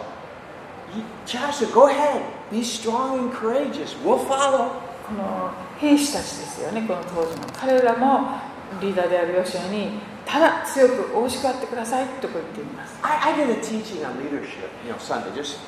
[0.95, 3.95] "You- Joshua, go ahead, be strong and courageous.
[4.05, 4.71] We'll follow.
[5.07, 7.47] この兵士たちですよね、この当時の。
[7.61, 8.39] 彼らも
[8.81, 12.99] リーダーであるヨシュアに、ただ強く大しくあってくださいとこう言っています。
[13.03, 15.31] I, I did a teaching on leadership, you know, Sunday.
[15.35, 15.59] Just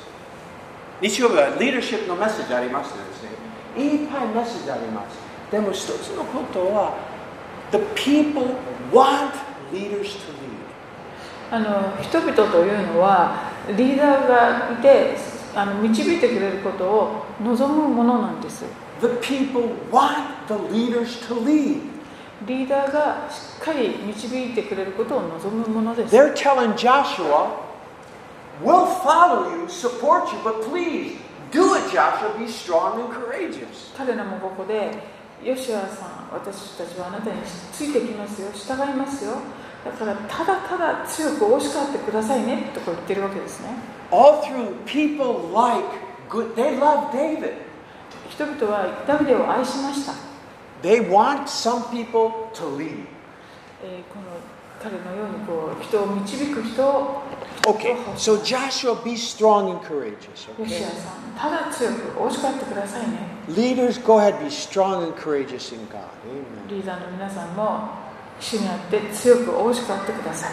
[0.99, 3.29] 日曜日は leadership のメッセージありましたですね。
[3.77, 5.19] いっぱいメッセージあります。
[5.51, 6.93] でも一つのことは、
[7.71, 8.55] the people
[8.91, 9.33] want
[9.71, 10.40] leaders to lead.
[11.52, 15.18] あの人々というのはリーダーがいて
[15.54, 18.64] あの導いてくれることを望むものなんです
[19.02, 21.82] The people want the leaders to lead.
[22.46, 27.50] リーダーがしっかり導いてくれることを望むものです They're telling Joshua,
[28.64, 31.18] we'll follow you, support you, but please
[31.50, 32.34] do it, Joshua.
[32.38, 33.94] Be strong and courageous.
[33.94, 34.90] 彼らもここで
[35.44, 39.32] ヨシュアさん私たちはあなたについてきますよ従いますよ
[39.84, 43.68] だからただただ強く大しくあってくださいねとこう言ってるわけですね
[44.10, 45.84] All through, people like
[46.28, 47.54] good, they love David.
[48.28, 50.12] 人々はダビデを愛しました、
[50.82, 53.06] They want some people to lead.
[53.82, 54.36] えーこの
[54.82, 57.22] 彼のようにこう人を導く人を
[57.64, 60.48] Okay, so Joshua, be strong and courageous.
[60.58, 60.82] Okay?
[63.46, 66.10] Leaders, go ahead, be strong and courageous in God.
[66.26, 66.82] Amen.
[68.42, 70.50] 主にあって強く大しくあってください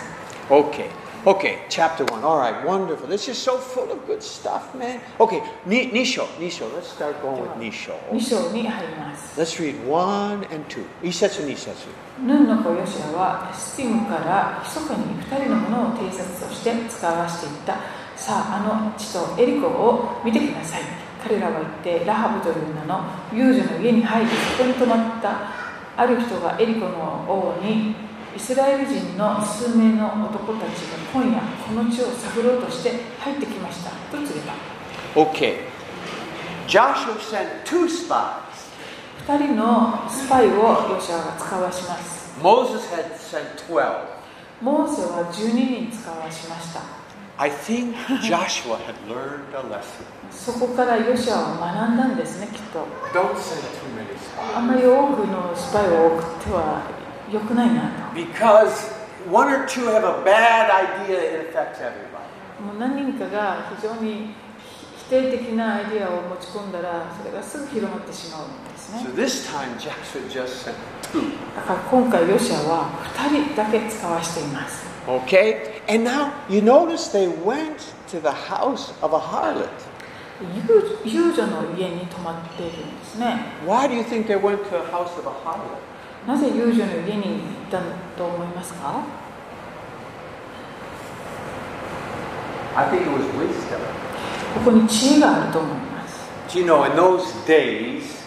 [0.50, 0.90] Okay,
[1.26, 2.24] okay, chapter one.
[2.24, 3.06] All right, wonderful.
[3.08, 5.00] This is so full of good stuff, man.
[5.20, 6.66] Okay, Ni- Nisho, Nisho.
[6.74, 7.94] Let's start going with Nisho.
[8.12, 10.84] 2章に入ります Let's read one and two.
[11.04, 11.76] 一節二節。
[12.26, 17.76] ヌンの子ヨシュアはスティムから密かに2人の者を偵察として使わしていった
[18.16, 20.82] さああの地とエリコを見てきなさい
[21.24, 25.69] 彼らは行ってラハブという名の遊女の家に入りそこに泊まった
[26.00, 27.94] ある人がエリコの王に
[28.34, 34.54] イスラエル人の数名の男たちが今夜この地を探ろうとして入ってきましたと告げた
[35.16, 35.66] Okay.
[36.68, 38.70] Joshua sent two spies.
[39.28, 44.06] 2人のスパイをヨシュアが使わします Moses had sent 12.
[44.62, 46.82] モーセは12人使わしました
[47.38, 50.06] I think Joshua had learned a lesson.
[50.32, 52.86] そこからヨシュアは学んだんですねきっと
[54.56, 56.82] あ.んまり多くのスパイを送っては
[57.32, 58.92] 良くないなと Because
[59.30, 62.64] one or two have a bad idea, it affects everybody.
[62.64, 64.34] もう何人かが非常に
[65.08, 70.76] 否定的なアイデアを持ち込んだらそれがすぐ広まってしまうんですね So this time Joshua just sent
[71.12, 71.22] two.
[71.56, 75.82] だから今回ヨシアは2人だけ使わしています Okay?
[75.88, 79.68] And now you notice they went to the house of a harlot.
[80.42, 85.80] 遊遊女の家に泊まっているんですね Why do you think they went to a house of a harlot?
[86.28, 87.82] なぜ遊女の家に行った
[88.18, 89.04] と思いますか
[92.76, 93.80] I think it was wisdom.
[94.54, 98.20] ここに知恵があると思います Do you know, in those days,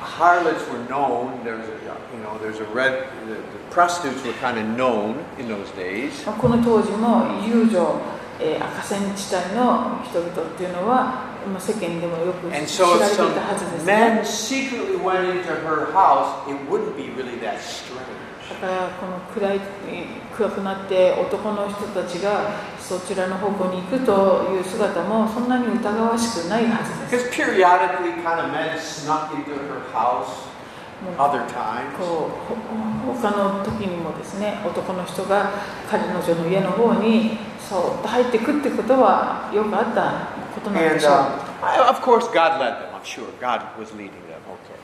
[0.00, 1.42] harlots were known.
[1.44, 3.06] There's a, you know, there's a red.
[3.26, 6.24] The, the prostitutes were kind of known in those days.
[6.38, 8.00] この当時も遊女、
[8.42, 13.86] えー、赤線地帯の人々っていうのは世間でもよく知られていたはずです、
[18.60, 18.90] だから
[20.36, 22.50] 暗,くなって男の人たちが
[22.80, 27.30] そちらの方向に行くという姿もそんなに疑わしくないはずです。
[33.06, 35.50] 他の時にもですね男の人が
[35.90, 37.38] 彼女の家の方に
[37.69, 42.93] そうっと入ってくってことはよくあったことなんで And しょう、 uh, I- of course, God led them.
[42.93, 44.39] I'm sure God was leading them.
[44.47, 44.75] Okay.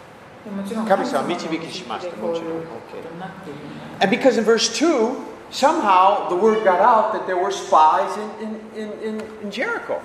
[0.46, 5.14] でもちろん神様の導きしましたこういうもちろんことになっているんだ And because in verse 2,
[5.52, 10.00] somehow the word got out that there were spies in, in, in, in, in Jericho.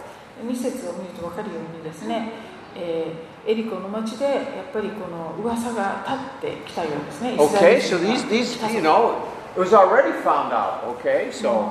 [0.45, 2.33] 2節を見ると分かるようにですね、
[2.75, 6.05] えーエリコの町でやっぱりこの噂が
[6.41, 7.35] 立ってきたようですね。
[7.37, 9.13] イスラエ Okay, ル so 人が these, these 来たぞ you know,
[9.55, 10.83] it was already found out.
[10.99, 11.71] Okay, も so,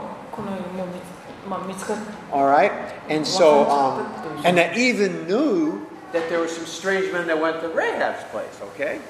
[2.32, 2.72] all right?
[3.08, 4.06] And so, um,
[4.44, 8.60] and they even knew that there were some strange men that went to Rahab's place.
[8.74, 9.00] Okay,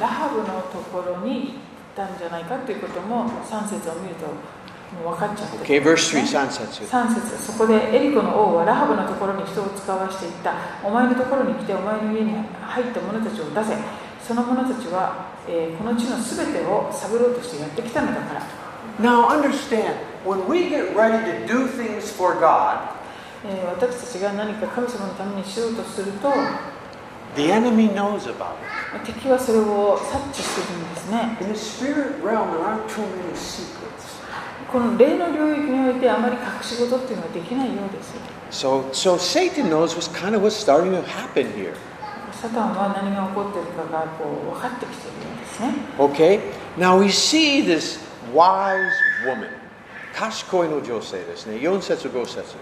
[0.00, 1.54] ラハブのところに行っ
[1.96, 4.26] たんじゃないかということも3節を見ると
[5.02, 6.86] もう分かっちゃってる okay, verse 3, Sansetsu.
[6.86, 13.76] 3節そこでエリコの王はラハブのところに人を使わしていったお前のところに来てお前の家に入った者たちを出せ
[14.22, 18.42] その者たちは、えーこの地のすべてを探ろうとしてやってきたのだから
[18.98, 22.77] Now understand, when we get ready to do things for God,
[23.45, 26.31] えー私たちが何か神様のためにしようとすると
[27.35, 28.55] the enemy knows about
[28.95, 29.05] it.
[29.05, 34.19] 敵はそれを察知するんですね In the spirit realm, there aren't too many secrets.
[34.71, 38.13] この霊の領域においてあまり隠し事っていうのはできないようです
[38.51, 41.73] So, so Satan knows what's kind of what's starting to happen here.
[42.33, 46.39] サタンは何が起こっているかがこう分かってきているようですね Okay?
[46.77, 47.99] Now we see this
[48.33, 48.91] wise
[49.25, 49.49] woman.
[50.16, 51.56] 賢いの女性ですね。
[51.56, 52.56] 4節5節。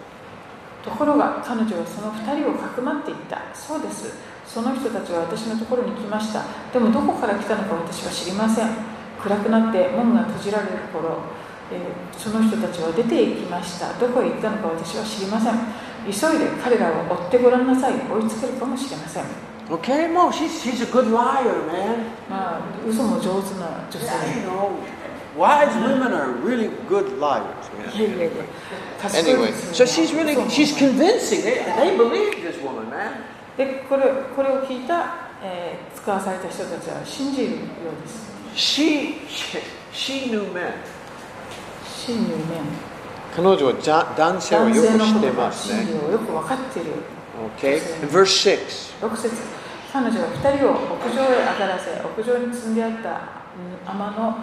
[0.85, 3.41] ところが彼女はその2人をかくまっていった。
[3.55, 4.13] そうです。
[4.45, 6.43] その人たちは私のところに来ました。
[6.73, 8.69] でもどこから来たのか私は知りません。
[9.23, 11.23] 暗くなって門が閉じられる頃、
[11.73, 13.93] えーその人たちは出て行きました。
[13.99, 15.55] どこへ行ったのか私は知りません。
[16.05, 17.95] 急いで彼らを追ってごらんなさい。
[17.95, 19.25] 追いつけるかもしれません。
[19.71, 22.05] Okay, Mo, she's, she's a good liar, man.
[22.29, 24.07] まあ嘘も上手な女性。
[24.07, 24.69] Yeah, you know,
[25.37, 27.45] wise women are really good liars.
[27.97, 28.19] いやい Man.
[28.21, 28.45] やいや
[29.01, 31.43] 賢い Anyway, so she's really, she's convincing.
[31.43, 33.13] They, they believe this woman, man.
[33.57, 34.03] でこれ
[34.35, 37.57] これを聞いた、えー使わされた人たちは信じるよ
[37.99, 39.59] うです She, she,
[39.93, 40.73] she knew men.
[41.85, 42.63] 真理面
[43.35, 46.91] 彼女はじゃ男性を男よく知ってますねよく分かっている
[47.59, 47.77] Okay?
[48.03, 48.95] In verse 6.
[49.01, 49.33] 6節
[49.93, 54.35] 彼女は2人を屋上へ上がらせ屋上に積んであったうん天の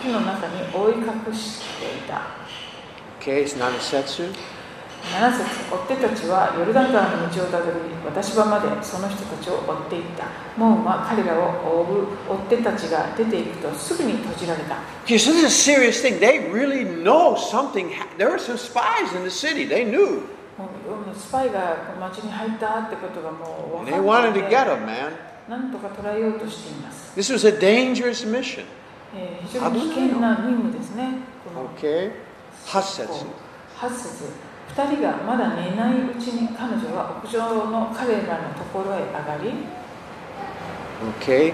[0.00, 2.22] 茎の中に覆い隠していた
[3.20, 4.32] Okay, it's not a setsu.
[5.12, 10.24] 7節追っ手たちはヨルダン川の道をたどり私場までその人たちを追っていった
[10.56, 16.18] 門は彼らを追う追っ手たちが出ていくとすぐに閉じられた Okay, so this is a serious thing.
[16.20, 17.90] They really know something.
[18.16, 19.66] There were some spies in the city.
[19.68, 20.22] They knew.
[21.14, 25.33] スパイが町に入ったってことがもう分 they かっ wanted てい to て get them, man.
[25.48, 28.64] なんとか捕らえようとしています、This was a dangerous mission.
[29.14, 31.18] えー非常に危険な任務ですね
[31.78, 32.12] Okay?
[32.66, 33.26] 8節。
[33.78, 34.24] 8節
[34.74, 39.52] 2人がまだ寝ないうちに彼女は屋上の彼らのところへ上がり
[41.20, 41.52] Okay?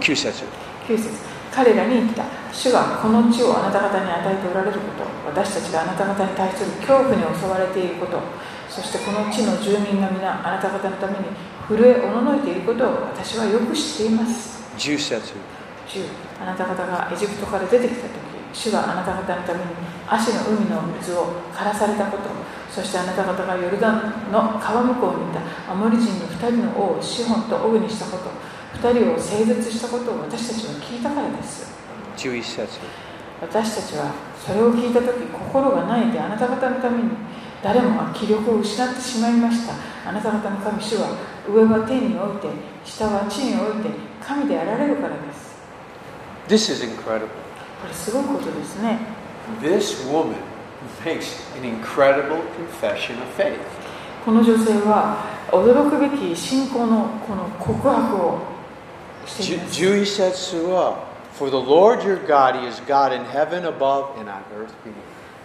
[0.00, 0.44] 9節。
[0.86, 1.10] 9節
[1.52, 8.20] 彼らに言った主がこの地をあなた方に与えておられること私たちがあなた方に対する恐怖に襲われていること
[8.68, 11.24] そしてこの地の住民が皆あなた方のために
[11.68, 14.62] 震えおののいていることを私はよく知っています。
[14.78, 15.34] 10節。
[15.88, 16.06] 10
[16.42, 19.70] あなた方がエジプトから出てきた時主があなた方のために
[20.08, 22.24] 足の海の水を枯らされたこと
[22.70, 28.30] そしてあなた方がヨルダンの川向こうにいたアモリ人の2人の王シホンとオグにしたこと
[28.78, 31.74] 2人を整絶したことを私たちは聞いたからです。
[32.16, 32.80] 11節。
[33.40, 37.10] 私たちはそれを聞いた時心が泣いてあなた方のために
[37.62, 39.74] 誰もが気力を失ってしまいました
[40.08, 41.16] あなた方の神主は
[41.48, 42.48] 上は天において
[42.84, 43.90] 下は地において
[44.22, 45.56] 神であられるからです
[46.48, 47.26] This is incredible.
[47.82, 48.98] これすごいことですね
[49.60, 50.34] This woman
[51.04, 53.58] makes an incredible confession of faith.
[54.24, 58.38] この女性は驚くべき信仰のこの告白を
[59.26, 64.94] しています11節は For the Lord your God, He is God in heaven above and on earth beneath.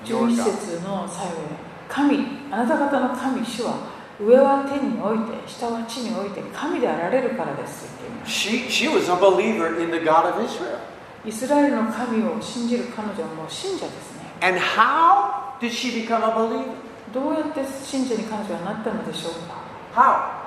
[0.05, 0.45] Your 11 God.
[0.45, 3.75] 節の最後で神あなた方の神主は
[4.19, 10.79] 上は天において下は地において神であられるからですと言います She, she was a believer in the God of Israel.
[11.25, 16.65] イスラエルの神を信じる彼女はもう信者ですね And how did she become a believer?
[17.13, 19.61] どうやって信者に彼女はなったのでしょうか
[19.93, 20.41] How?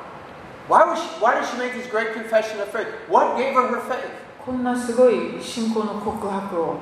[0.66, 2.86] Why, was she, why did she make this great confession of faith?
[3.10, 4.24] What gave her her faith?
[4.44, 6.78] こんなすごい信仰の告白を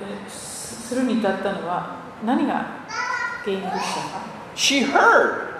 [0.00, 2.86] えーすするに至ったのは何が
[4.56, 5.54] She heard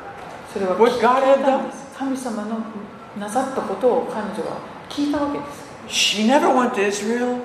[0.78, 2.58] What God had たんです神様の
[3.18, 4.58] なさったことを彼女は
[4.88, 7.38] 聞いたわけです She never went to Israel,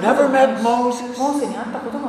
[0.00, 1.14] never met し Moses.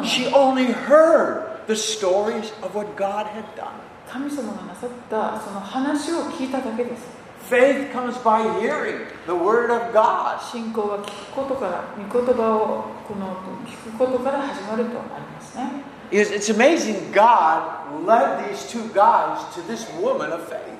[0.07, 3.73] She only heard the stories of what God had done.
[4.07, 7.03] 神様がなさったその話を聞いただけです
[7.49, 10.39] Faith comes by hearing the word of God.
[10.39, 13.35] 信仰は聞くことから御言葉をこの
[13.65, 20.77] 聞くことから始まるとありますね It's, it's amazing God led these two guys to this woman of faith.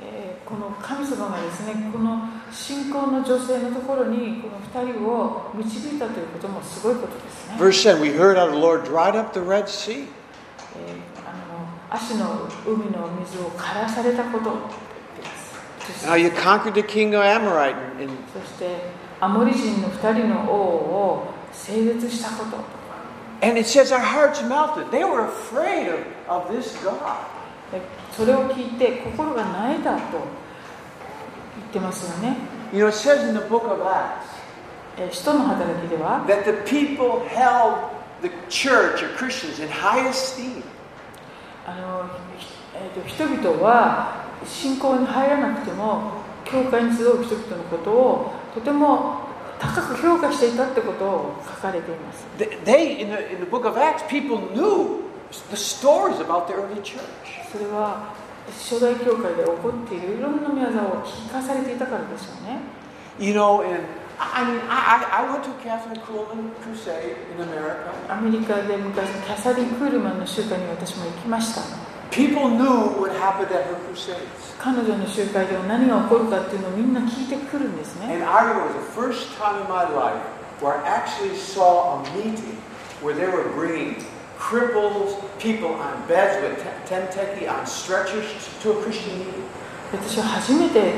[0.00, 10.00] えーこの神様がですねこの信仰の女性のところにこの2人を導いたということもすごいことですね、Verse 10 We heard how the Lord dried up the Red Sea.
[10.00, 10.06] えー
[11.24, 14.50] あの足の海の水を枯らされたこと
[16.06, 17.74] Now you conquered the king of Amorite.
[18.32, 18.90] そして
[19.20, 22.81] アモリ人の2人の王を征絶したこと
[23.42, 24.90] And it says our hearts melted.
[24.92, 27.26] They were afraid of, of this God.
[27.72, 27.80] で
[28.12, 30.02] それを聞いて心が萎えたと
[31.56, 32.36] 言ってますよね
[32.72, 34.42] You know, it says in the book of Acts
[34.98, 37.88] えー使徒の働きでは that the people held
[38.20, 40.62] the church or Christians in high esteem.
[41.66, 42.10] あの、
[42.74, 46.12] えーと人々は信仰に入らなくても
[46.44, 49.31] 教会に集う人々のことをとても
[49.62, 55.02] 高く評価していたってことを書かれています They, in, the, in the book of Acts, people knew
[55.50, 57.00] the stories about the early church.
[57.52, 58.12] それは
[58.50, 62.58] 初代教会で起こっているいろんな宮沢を聞かされていたからでしょうね
[63.20, 63.84] You know, and
[64.18, 67.92] I mean, I, I I went to Catherine Kuhlman crusade in America.
[68.08, 71.81] アメリカで昔キャサリン・クールマンの集会に私も行きました
[72.12, 74.52] People knew what happened at her crusades.
[74.58, 80.20] 彼女の集会では何が起こるかっていうのをみんな聞いてくるんですね And I remember the first time in my life
[80.60, 82.60] where I actually saw a meeting
[83.02, 83.96] where they were bringing
[84.38, 88.28] cripples, people on beds with te- tenteki on stretchers
[88.62, 89.42] to a Christian meeting.
[89.90, 90.92] 私は初めて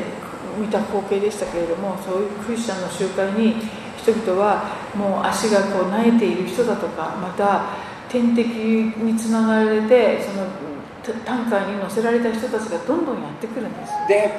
[0.58, 3.54] 見た光景でしたけれどもそういうクリスチャンの集会に
[3.96, 7.64] 人々はもう足がこう萎えている人だとかまた
[8.10, 10.73] 点滴につながれてその
[11.12, 13.92] タンカーに乗せられた人たちがどんどんやってくるんです。
[14.08, 14.36] で。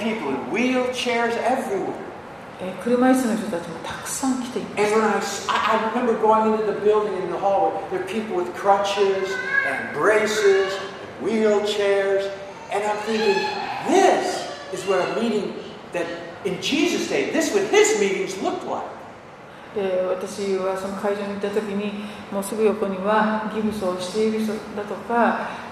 [20.07, 25.64] 私はその会場に行ったときに、もうすぐ横にはギブスをしている人だとか、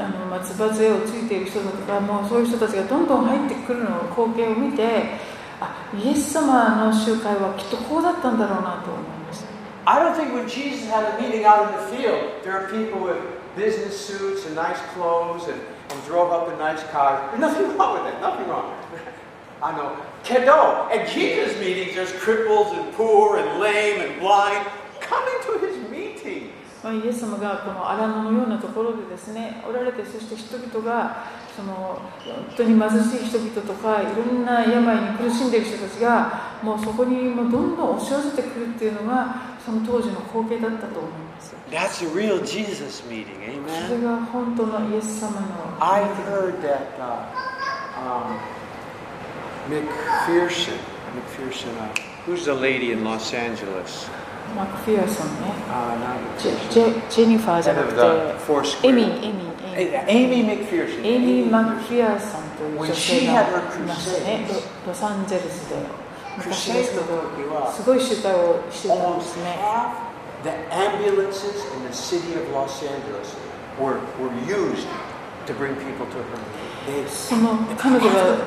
[0.00, 5.18] あの松葉杖をついている人だとかもうそういう人たちがどんどん入ってくるのを光景を見て
[5.98, 9.46] イエス様の集会はきっとこうだったんだろうなと思いました。
[20.22, 20.52] けど、
[26.82, 43.26] まあ、イエス様がこの荒野のようなところでですねおられてそして人々がその本当に貧しい人々とかいろんな病に苦しんでいる人たちがもうそこにもうどんどん押し寄せてくるっていうのがその当時の光景だったと思います That's a real Jesus meeting,
[43.86, 44.02] それ amen?
[44.02, 47.26] が本当のイエス様の I heard that uh,
[48.00, 48.38] um,
[49.68, 50.78] McPherson,
[51.14, 51.92] McPherson, uh,
[52.26, 54.08] who's the lady in Los Angeles?
[54.55, 56.53] マクフィアソンね Uh, not ジ McPherson.
[56.55, 59.17] ェジェジェニファーじゃ Head な of く the て Four エミ Square.
[59.17, 59.45] エミエミ
[59.75, 61.05] Eh, Amy McPherson.
[61.05, 63.45] エイミー・マ Amy クフィアソンという女性がい
[63.85, 64.55] ましたねロ
[64.87, 65.75] ロサンゼルスで
[66.37, 69.91] 昔ですけど Crusade の時はすごい集会をしてたんで almost すね half
[70.43, 73.35] the ambulances in the city of Los Angeles
[73.77, 74.87] were, were used
[75.46, 76.38] to bring people to her.
[76.86, 78.46] They, その彼女が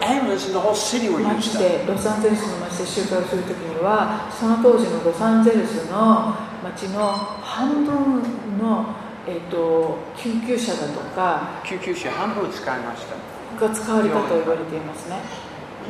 [1.24, 8.24] 街.でロサンゼルスの街で集会をするときにはその当時のロサンゼルスの街の半分
[8.58, 8.86] の、
[9.28, 13.34] えー、と救急車だとか救急車半分使いました。
[13.60, 15.20] が使われたと言われていますね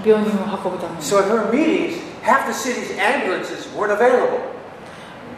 [0.05, 4.39] 病人を運ぶために So at her meetings, half the city's ambulances weren't available.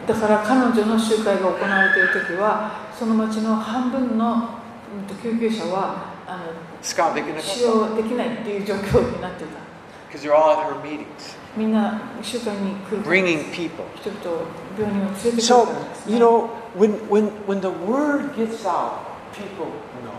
[0.06, 4.48] だから彼女の集会が行われているときはその町の半分の、
[4.96, 9.66] うんと救急車はあの使用できないっていう状況になってた
[10.08, 13.84] Because they're all at her meetings, みんな集会に来る bringing people.
[13.96, 14.46] 人々を
[14.78, 15.66] 病人を連れてくるか So,
[16.08, 19.00] you know, when, when, when the word gets out,
[19.34, 19.66] people
[20.04, 20.12] know.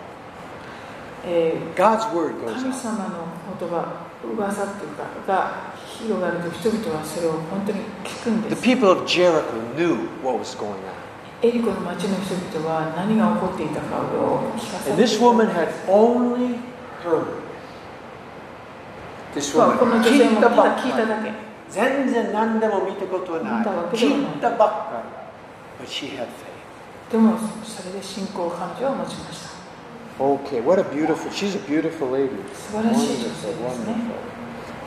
[1.25, 2.73] えー God's word goes 神 out.
[2.73, 3.27] 様の
[3.59, 9.41] 言葉噂っていうかが広がると人々はそれを本当に聞くんで The す people of Jericho
[9.75, 10.96] knew what was going on.
[11.43, 16.57] エリコの町の人々は何が起こっていたかを聞かさ And れ this て woman had only
[17.05, 17.25] heard.
[19.35, 21.31] This まあこの woman 女性もただ聞いただけ
[21.69, 23.65] 全然何でも見たことはない。
[23.95, 25.03] 聞いたばっか
[25.79, 25.85] り。
[25.85, 27.11] But she had faith.
[27.11, 29.47] でもそれで信仰を彼女は持ちました
[30.19, 32.31] Okay, what a beautiful, she's a beautiful lady.
[32.53, 33.95] 素晴らしい女性ですね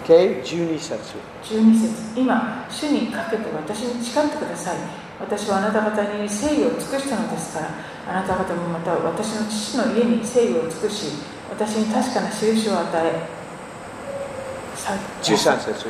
[0.05, 0.19] Wonderful.
[0.19, 0.99] Okay, 12節。
[1.45, 7.69] 12節今主にかけて私に誓ってください私はあなた方に誠意を尽くしたのですから
[8.09, 11.07] あなた方もまた私の父の家に誠意を尽くし
[11.51, 13.41] 私に確かな印を与え
[14.77, 15.87] さ13節。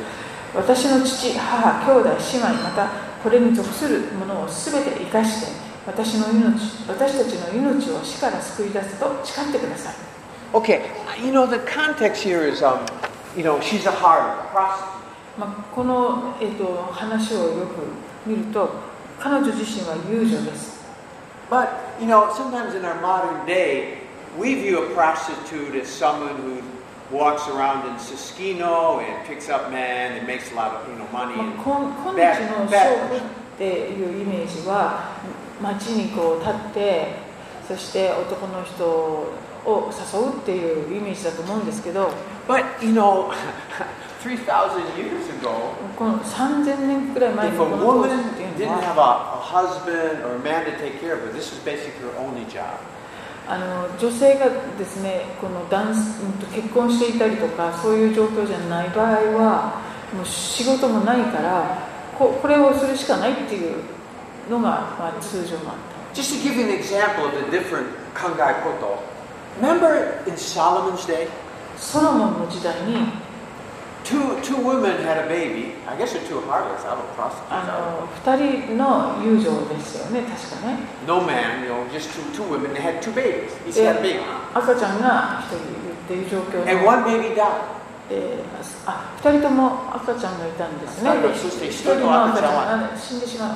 [0.53, 2.89] 私の父、母、兄弟、姉妹、また
[3.23, 5.47] これに属するものをすべて生かして
[5.87, 9.95] 私の命、私たちの命を死から救い出すと誓ってください。
[10.53, 10.81] Okay,
[11.23, 12.85] you know, the context here is, um,
[13.37, 15.01] you know, she's a harlot, prostitute.
[15.37, 18.69] まあ、この、えー、と話をよく見ると
[19.21, 20.81] 彼女自身は遊女です。
[21.51, 21.69] But,
[21.99, 23.99] you know, sometimes in our modern day,
[24.39, 26.61] we view a prostitute as someone who
[27.11, 31.05] walks around in Siskino and picks up men and makes a lot of, you know,
[31.11, 31.35] money.
[31.35, 33.21] ま And, あ、今今日の娼婦っ
[33.59, 35.11] ていうイメージは
[35.61, 37.13] 街にこう立って
[37.67, 42.11] そして男の人を誘うっていうイメージだと思うんですけど
[42.47, 43.31] but, you know,
[45.97, 47.57] この3000年くらい前に,
[53.47, 54.45] あの女性が
[54.77, 55.93] ですねこの男
[56.53, 59.81] 結婚していたりとかそういう状況じゃない場合は
[60.15, 63.77] もう仕事もないからこ,これをするしかないっていう
[64.49, 65.77] のが、まあ、通常もあっ
[66.13, 66.21] た。
[66.21, 68.99] Just to give an example of the different 考え事
[69.59, 71.27] Remember in Solomon's day?
[71.77, 73.20] ソロモンの時代に。
[74.11, 75.73] Two, two women had a baby.
[75.87, 77.47] I guess they're two harlots, I don't know, prostitutes.
[77.49, 80.77] あの2人の遊女ですよね確かね.
[81.07, 82.73] No man, you know, just two, two women.
[82.73, 83.49] They had two babies.
[83.67, 84.19] Each で had a baby.
[84.53, 87.79] 赤ちゃんが1人いるっていう状況 And の one baby died.
[88.09, 88.43] で
[88.85, 93.55] あ2人とも赤ちゃんがいたんですねそして1人の赤ちゃんが死んでしまう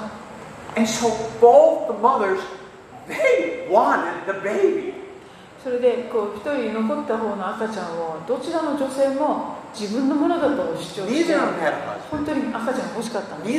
[0.78, 1.10] And so
[1.42, 2.40] both the mothers,
[3.08, 4.94] they wanted the baby.
[5.64, 11.36] それでこう一人残った方の赤ちゃんをどちらの女性も自分のものだと主張して
[12.10, 13.52] 本当に赤ちゃん欲しかったんです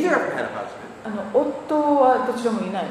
[1.05, 2.85] あの夫はどちらもいない。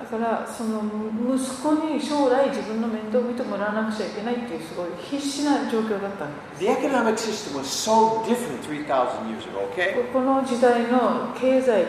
[0.00, 0.80] だからその
[1.36, 6.64] 息子に将来自分の面倒を見てもらわなくちゃいけないっていうすごい必死な状況だったんです、
[10.12, 11.84] この時代の経済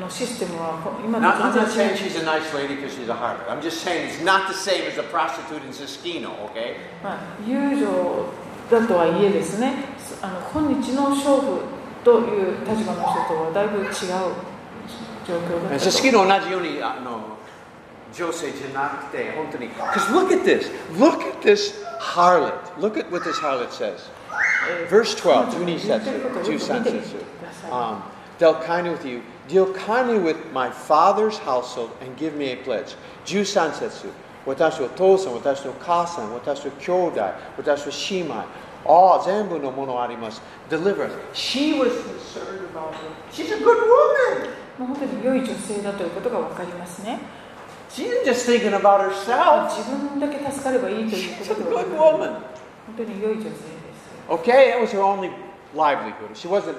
[0.00, 3.08] のシステムはこ今 Now, と I'm 全 not 然 saying 違う she's a nice lady because she's
[3.10, 3.48] a harlot.
[3.48, 6.76] I'm just saying it's not the same as a prostitute in Siskino, okay?
[7.02, 8.26] まあ、遊女
[8.70, 9.74] だとはいえですね
[10.22, 11.60] あの今日の娼婦
[12.04, 13.88] という立場の人とはだいぶ違う
[15.26, 17.36] 状況だったと Siskino 同じようにあの
[18.14, 20.70] 女性じゃなくて本当に Because look at this.
[20.98, 22.52] Look at this harlot.
[22.78, 24.08] Look at what this harlot says.
[24.70, 28.02] えー Verse 12, 彼女の言ってることをよく見てみてください Um,
[28.38, 29.20] dealt kindly with you.
[29.48, 32.94] Deal kindly with my father's household and give me a pledge.
[33.26, 34.08] 13節。
[34.46, 37.20] 私のお父さん、私の母さん、私の兄弟、
[37.58, 38.34] 私の姉妹。
[38.84, 40.42] ああ、全部のものあります。
[40.68, 41.12] Deliver us.
[41.34, 42.98] She was concerned about her.
[43.32, 44.50] She's a good woman.
[44.78, 47.18] もう本当に良い女性だということが分かりますね
[47.90, 49.68] She isn't just thinking about herself.
[49.70, 52.30] 自分だけ助かればいいというこ She's a とでは good なく woman.
[52.30, 52.40] 本
[52.96, 53.62] 当に良い女性です
[54.28, 55.30] Okay, that was her only
[55.74, 56.34] livelihood.
[56.34, 56.76] She wasn't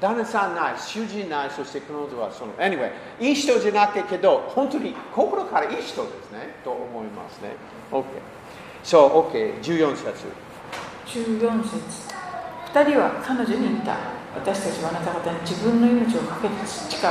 [0.00, 2.90] 旦那さんない、主人ない、そして彼女はその、anyway、
[3.20, 7.50] いい人じゃなくてけど、本当に心からいい人ですね、と思いますね。
[7.92, 8.04] OK。
[8.82, 10.50] So, OK、14節。
[11.06, 12.20] 14節
[12.72, 13.96] 2人は彼女に言った
[14.34, 17.10] 私たちはあなた方に自分の命をかけて誓う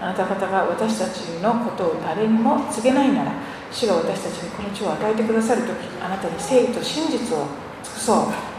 [0.00, 3.32] あなた方が私たちのことを誰にも告げないなら
[3.70, 7.46] 主が私たちにこの地を与えてくださるときあなたに誠意と真実を
[7.82, 8.54] 尽くそう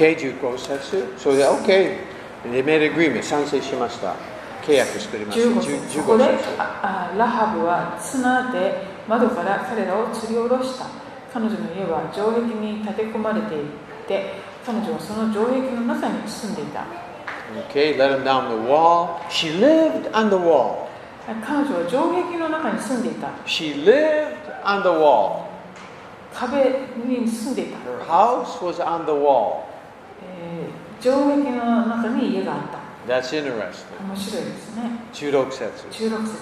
[0.00, 1.12] Okay, 15節。
[1.18, 2.09] それで OK。
[2.44, 3.22] They made agreement.
[3.22, 4.14] 賛成しました。
[4.62, 5.60] 契約作りました。
[5.60, 6.44] 15節そこで15節。
[6.58, 10.86] ああラハブは綱で窓から彼らを吊り下ろした
[11.32, 13.58] 彼女の家は城壁に立て込まれてい
[14.06, 14.34] て
[14.64, 16.84] 彼女はその城壁の中に住んでいた
[17.68, 19.18] Okay, let him down the wall.
[19.28, 20.86] She lived on the wall.
[21.44, 25.46] 彼女は城壁の中に住んでいた She lived on the wall.
[26.32, 29.64] 壁に住んでいた、Her house was on the wall.
[31.00, 32.78] えー城壁の中に家があった。
[33.08, 33.86] That's interesting.
[34.06, 34.82] 面白いですね。
[35.14, 35.86] 16節。
[35.90, 36.36] 16節。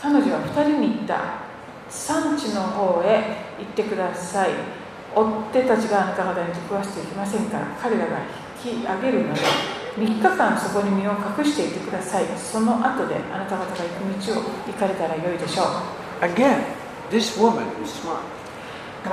[0.00, 1.48] 彼女は2人に言った。
[1.90, 4.50] 産地の方へ行ってください。
[5.14, 8.18] 追っ手たちがあなた方に出くわしていきませんから彼らが
[8.62, 9.40] 引き上げるので
[9.96, 12.26] 3日間そこに身を隠していてください。
[12.36, 15.66] その後であなた方が行く道を行かれたらよいでしょう。
[16.24, 16.62] Again,
[17.10, 18.20] this woman is smart.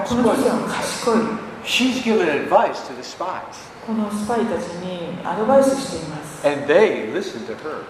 [0.08, 1.18] この女性は賢い。
[1.66, 3.42] She's given advice to the spies,
[3.86, 7.84] このスパイたちにアドバイスしています and they listened to her.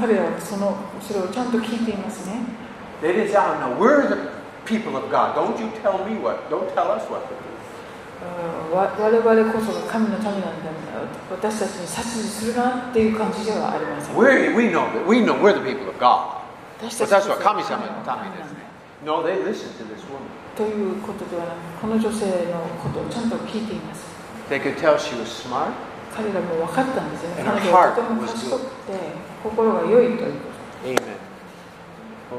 [0.00, 2.40] 彼らはそのそれをちゃんと聞いていますね
[3.02, 4.16] They didn't say, oh, no, we're the
[4.64, 5.34] people of God.
[5.34, 7.46] Don't you tell me what, don't tell us what to do.
[8.72, 10.46] 我々こそが神の民なんだ
[11.30, 15.06] 私たちに指図するなっていう感じではありません We're, we know that.
[15.06, 16.40] We know we're the people of God.
[16.80, 18.66] 私たちは神様の民ですね。
[19.04, 20.24] No, they listened to this woman.
[20.56, 24.15] ということではなくこの女性のことをちゃんと聞いています
[24.48, 25.72] They could tell she was smart.
[26.16, 28.92] 彼らも分かったんですよね彼女はとても賢くて
[29.42, 31.18] 心が良いというこ Amen.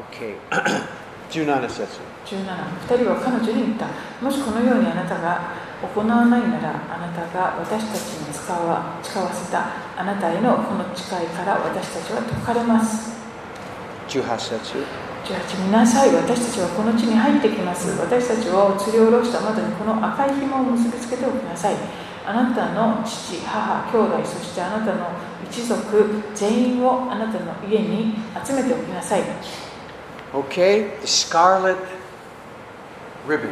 [0.10, 0.36] Okay.
[1.30, 2.00] 17節。
[2.26, 2.42] と17
[2.88, 3.88] 2人は彼女に言った
[4.22, 5.54] もしこのようにあなたが
[5.84, 13.16] 行わないならあなたが私たちに使わ使わせたあなたへのこの誓いから私たちは解かれます
[14.08, 15.07] 18節。
[15.28, 16.16] 18見なさい。
[16.16, 17.92] 私たちはこの地に入ってきます。
[18.00, 21.76] 私たちを吊り下ろした窓にこの赤い紐を結びつけておきなさい。
[22.26, 25.12] あなたの父母兄弟そしてあなたの
[25.44, 28.16] 一族全員をあなたの家に
[28.46, 29.22] 集めておきなさい。
[30.34, 31.78] Okay, the scarlet
[33.28, 33.52] ribbon.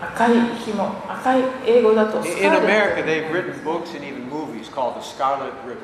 [0.00, 5.06] 赤い紐赤い英語だと In ス in カーレ America, ッ they've written books and even movies called The
[5.06, 5.76] Scarlet Ribbon.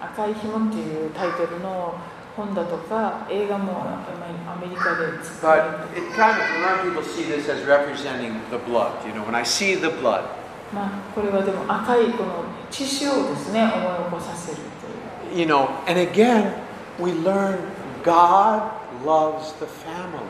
[0.00, 1.94] ト赤い紐っていうタイトルの
[2.38, 8.92] 本だとか映画もアメリカで使われ But て it kind of, a lot of people see this as representing the blood.
[9.04, 10.22] You know, when I see the blood,
[10.72, 14.58] まあこれはでも赤いこの血潮をですね思い起こさせる
[15.32, 16.52] という you know, and again,
[17.00, 17.58] we learn
[18.04, 18.70] God
[19.04, 20.22] loves the family.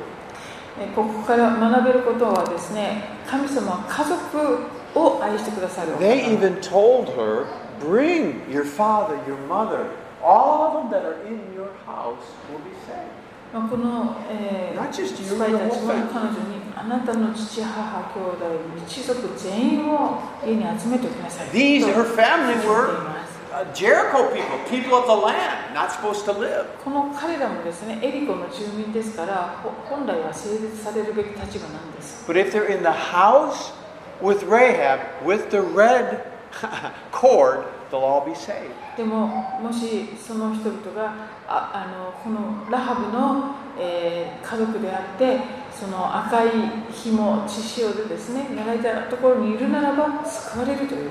[0.81, 4.59] えここから学べることはですね神様は家族
[4.95, 7.47] を愛してくださる They even told her,
[7.81, 9.87] bring your father, your mother,
[10.24, 13.22] all of them that are in your house will be saved.
[13.54, 18.46] まあこの、え Not just you, スパイたち the も whole 彼女にあなたの父母兄弟
[18.88, 25.92] 一族全員を家に集めておきなさい These, と her family 言ってい were ます uh, Jericho people, people of the land, not
[25.92, 26.66] supposed to live.
[26.84, 33.72] この彼らもですねエリコの住民ですからほ本来は成立されるべき立場なんです But if they're in the house
[34.20, 36.24] with Rahab, with the red
[37.12, 38.72] cord, they'll all be saved.
[38.99, 39.29] でも
[39.63, 41.15] もしその人々が
[41.47, 45.39] ああのこのラハブの、えー家族であって
[45.71, 46.49] その赤い
[46.91, 51.11] 紐血潮でですね流れたところにいるならば救われるという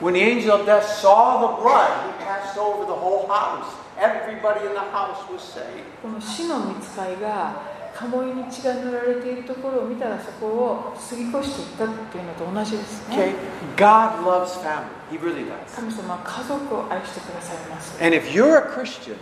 [0.00, 3.74] When the angel of death saw the blood, he passed over the whole house.
[3.98, 5.84] Everybody in the house was saved.
[6.02, 13.34] この死の見つかいが鴨居に血が塗られているところを見たらそこを過ぎ越していったっていうのと同じですね Okay?
[13.76, 14.84] God loves family.
[15.10, 15.74] He really does.
[15.74, 19.16] 神様は家族を愛してくださいます And if you're a Christian,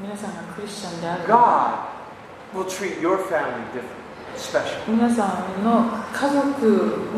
[0.00, 3.90] 皆さんがクリスチャンである God will treat your family different,
[4.36, 4.78] special.
[4.88, 6.66] 皆さんの家族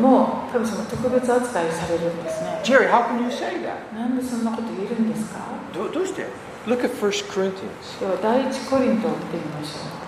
[0.01, 3.93] も神様特別扱いされるんですね Jerry, how can you say that?
[3.93, 5.39] なんでそんなこと言えるんですか
[5.73, 6.25] Do, do して?
[6.65, 7.99] Look at 1 Corinthians.
[7.99, 10.04] では第一コリントを見てみましょ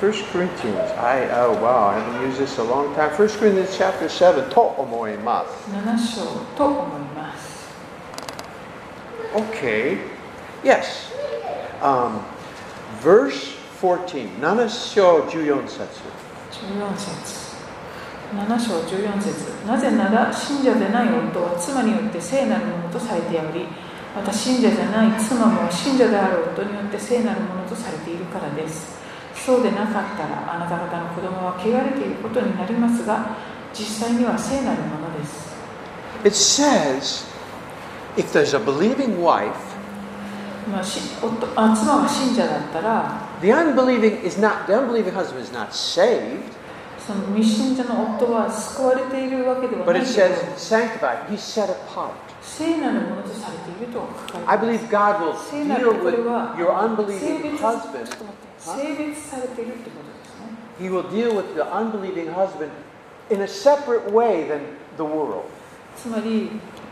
[0.00, 0.90] 1 Corinthians.
[0.98, 3.10] I oh wow, I haven't used this a long time.
[3.16, 4.50] 1 Corinthians chapter 7.
[4.50, 5.70] と思います。
[5.70, 6.20] う7章
[6.56, 7.56] と思います
[9.34, 9.98] Okay.
[10.62, 11.10] Yes.
[11.82, 12.20] Um,
[13.02, 14.40] verse 14.
[14.40, 16.26] 7章14節。
[16.52, 17.56] 14節
[18.34, 23.66] 7章14節なぜなら信者でない夫は妻によって聖なるものとされており
[24.14, 29.05] また信者じゃない妻も信者である夫によって聖なるものとされているからです
[29.46, 33.36] そうでなかったらあなた方の子供は汚れていることになりますが
[33.72, 35.54] 実際には聖なるものです
[36.24, 37.24] It says
[38.16, 39.54] if there's a believing wife,
[40.66, 46.40] 妻が信者だったら the unbelieving is not the unbelieving husband is not saved,
[47.06, 51.24] その未信者の夫は救われているわけでは but ない it says sanctified.
[51.28, 52.10] He's set apart.
[54.46, 56.70] I believe God will deal with は your
[57.18, 58.06] 性 unbelieving husband.
[58.06, 60.46] と待って性別されているってことですね
[60.78, 62.70] He will deal with the unbelieving husband
[63.30, 64.60] in a separate way than
[64.96, 65.44] the world.
[65.96, 66.50] つまり、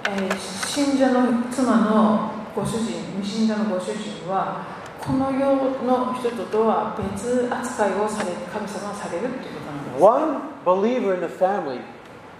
[0.08, 0.36] えー
[0.66, 4.66] 信者の妻のご主人未信者のご主人は
[5.00, 11.80] この世の人ととは別扱いをされ神様はされるっていうことなんです One believer in the family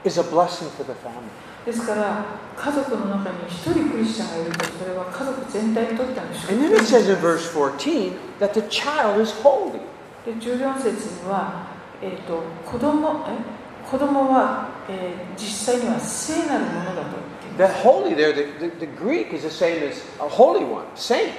[0.05, 1.29] is a blessing for the family.
[1.65, 2.25] ですから
[2.57, 9.81] 家族の中に一人クリスチャンがいるとそれは家族全体にとっての祝 And then it says in verse 14 that the child is holy.
[10.25, 11.67] で14節には、
[12.03, 17.17] えー、と子供え子供は、えー実際には聖なるものだと
[17.53, 21.33] 言っています That holy there, the, the, the Greek is the same as a holy one, saint.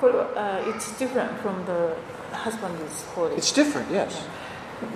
[0.00, 1.94] これは、uh, It's different from the
[2.32, 4.28] husband is holy It's different, yes.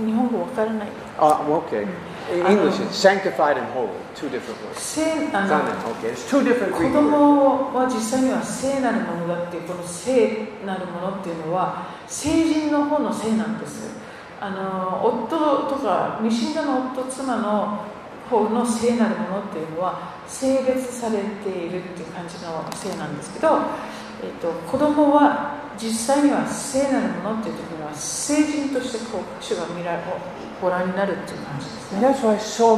[0.05, 1.87] 日本語わからない Uh, well, okay.
[2.31, 3.91] In English, it's sanctified and holy.
[4.15, 4.79] Two different words.
[4.79, 5.47] 聖あ
[5.99, 6.13] okay.
[6.13, 7.11] It's two different 子 Greek words.
[7.11, 13.91] 供は実際には聖なるものだっていうこの聖なるものっていうのは聖人の方の聖なんです
[14.41, 17.85] あの夫とか未信者の夫妻の
[18.31, 23.61] 方の聖なるものっていうのは性別されているっていう感じの聖なんですけど、
[24.23, 29.99] えっと子供は実際には聖なるものっていう時には聖人としてこう主が見ら
[30.63, 32.07] ご覧になるっていう感じですね。
[32.07, 32.77] Yes, so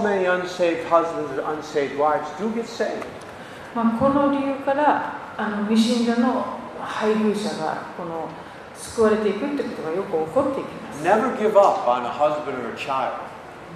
[3.75, 6.47] まあ、この理由から、あの未信者の
[6.81, 8.29] 配偶者がこの
[8.75, 11.05] 救われていくということがよく起こっていきます。
[11.05, 13.13] Never give up on a husband or a child.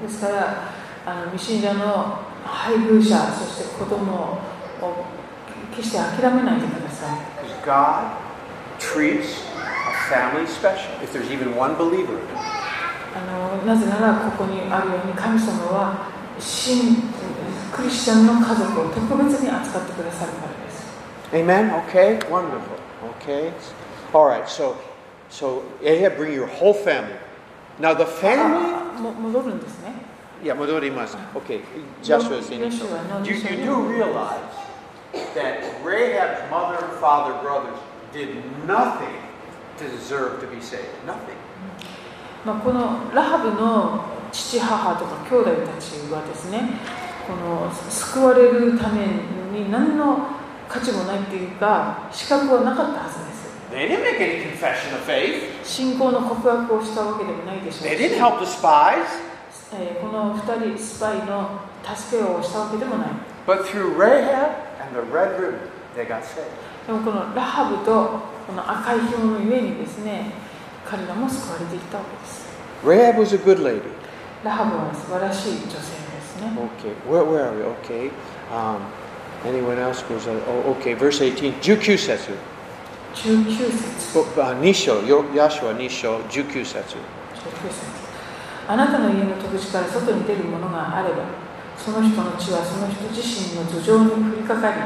[0.00, 0.72] ですから、
[1.04, 4.38] あの未信者の配偶者、そして子供
[4.80, 5.04] を
[5.76, 7.18] 決して諦めないでください。
[7.66, 8.04] God
[8.78, 12.57] treats a family special, if there's even one believer in it.
[13.18, 16.08] あのなぜならここにあるように神様は
[16.38, 16.96] 信
[17.72, 20.86] クリスチャンの家族を特別に扱ってくださるからです
[21.32, 21.70] Amen?
[21.88, 22.18] Okay?
[22.30, 22.78] Wonderful.
[23.20, 23.52] Okay?
[24.14, 24.76] All right, so
[25.28, 27.16] so Ahab, bring your whole family.
[27.78, 29.92] Now the family あも戻るんですね
[30.42, 31.16] Yeah, Modorimas.
[31.34, 31.62] Okay,
[32.00, 32.72] Joshua is in it.
[32.72, 34.54] You, you do realize
[35.34, 37.76] that Rahab's mother, father, brothers
[38.12, 39.18] did nothing
[39.78, 40.86] to deserve to be saved.
[41.04, 41.34] Nothing.
[42.44, 46.70] まあ、このラハブの父母とか兄弟たちはですね
[47.26, 49.06] この救われるため
[49.52, 50.28] に何の
[50.68, 53.38] 価値もないっていうか資格はなかったはずです
[53.70, 55.62] They didn't make any confession of faith.
[55.62, 59.04] 信仰の告白をしたわけでもないでしょう They し didn't help the spies.
[59.74, 63.08] えーこの2人スパイの助けをしたわけでもない
[63.46, 65.58] But through Rahab and the red ribbon,
[65.96, 66.48] they got saved.
[66.86, 70.32] でもこのラハブとこの赤い紐のゆえにですね
[70.88, 72.48] 彼らも救われていったわけです
[72.82, 73.82] Rahab was a good lady.
[74.44, 75.82] ラハブは素晴らしい女性で
[76.22, 77.62] すね Okay, where, where are we?
[77.82, 78.10] Okay.
[78.50, 78.80] Um,
[79.44, 81.60] anyone else goes, uh, oh, okay, verse 18.
[81.60, 82.32] 19節
[83.14, 86.96] 19節あ2章、よヤシュア2章、19節。
[86.96, 87.98] 19節
[88.68, 91.24] あなたの家の戸口から外に出るものがあれば
[91.76, 94.80] その人の血はその人自身の頭上に降りかかり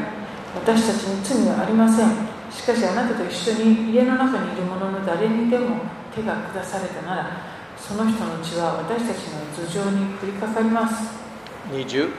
[0.54, 5.80] 私たちに罪はありませんしかしあなたと一緒に家の中にいる者の誰にでも
[6.14, 11.10] 手が下されたならその人の血は私たちの頭上に降りかかります。
[11.72, 12.10] 20。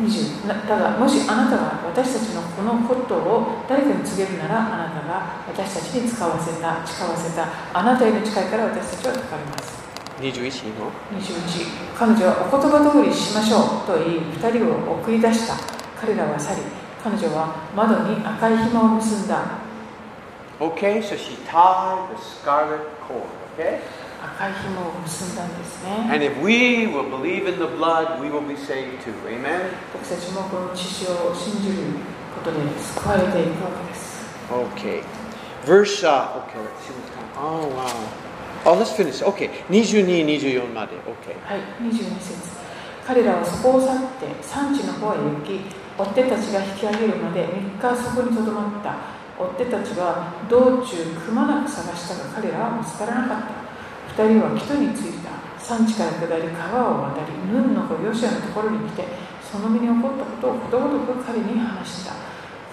[0.00, 9.82] 20なだがもしあなたが私たちのこのことを誰かに告げるならあなたが私たちに使わせた誓わせたあなたへの誓いから私たちは解かれます。
[10.18, 10.90] 21の。
[11.20, 15.54] 21彼女はお言葉通りしましょうと言い2人を送り出した。
[16.00, 19.58] 彼らは去り彼女は窓に赤い紐を結んだ
[20.60, 23.26] Okay, so she tied the scarlet cord,
[23.58, 23.80] okay?
[24.22, 29.12] 赤い紐を結んだんですね And if we will believe in the blood, we will be saved too.
[29.26, 29.72] Amen?
[29.92, 31.74] 私たちもこの血潮を信じる
[32.36, 34.22] ことで救われていくわけです
[34.52, 35.02] Okay.
[35.64, 37.30] Verse, uh, okay, let's see what's coming.
[37.36, 38.08] Oh, wow.
[38.64, 39.22] Oh, let's finish.
[39.22, 40.94] Okay, 22, 24まで.
[40.98, 41.34] Okay.
[41.44, 42.62] はい、22節
[43.06, 45.58] 彼らはそこを去って産地の方へ行き
[45.98, 48.96] 追手たちが引き上げるまで3日そこにとどまった。
[49.38, 54.24] 追手たちは道中くまなく探したが彼らは見つからなかった。
[54.24, 55.30] 2人は木戸に着いた。
[55.58, 59.04] 産地から下り川を渡りヌンの子ヨシアのところに来て
[59.40, 62.14] その身に起こったことをことごとく彼に話した。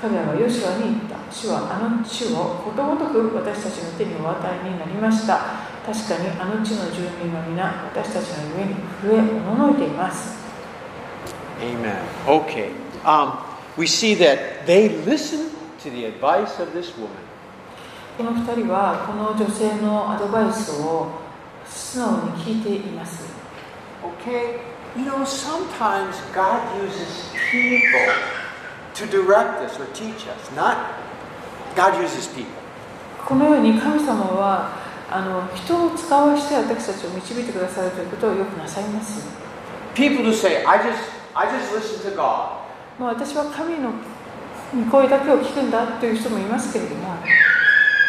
[0.02, 1.20] 彼らはヨシアに言った。
[1.30, 5.70] 主はあの地をことごとく私たちの手にお与えになりました。
[5.86, 10.40] 確かにあの地の住民は皆私たちの上に増えおののいています。
[11.60, 12.00] Amen.
[12.26, 12.72] Okay.
[13.05, 13.39] Um,
[13.77, 15.51] we see that they listened
[15.83, 17.25] to the advice of this woman.
[18.17, 21.11] この2人はこの女性のアドバイスを
[21.67, 23.25] 素直に聞いています
[24.23, 24.61] Okay?
[24.97, 27.91] You know, sometimes God uses people
[28.95, 30.51] to direct us or teach us.
[30.55, 30.95] Not
[31.75, 32.53] God uses people.
[33.27, 34.71] このように神様は
[35.11, 39.27] あの人を使わして私たちを導いてくださるということをよくなさいます
[39.95, 41.01] People who say, I just
[41.35, 42.58] I just listen to God.
[43.00, 43.92] もう私は神の
[44.92, 47.16] 声だけを聞くんだという人もいますけれども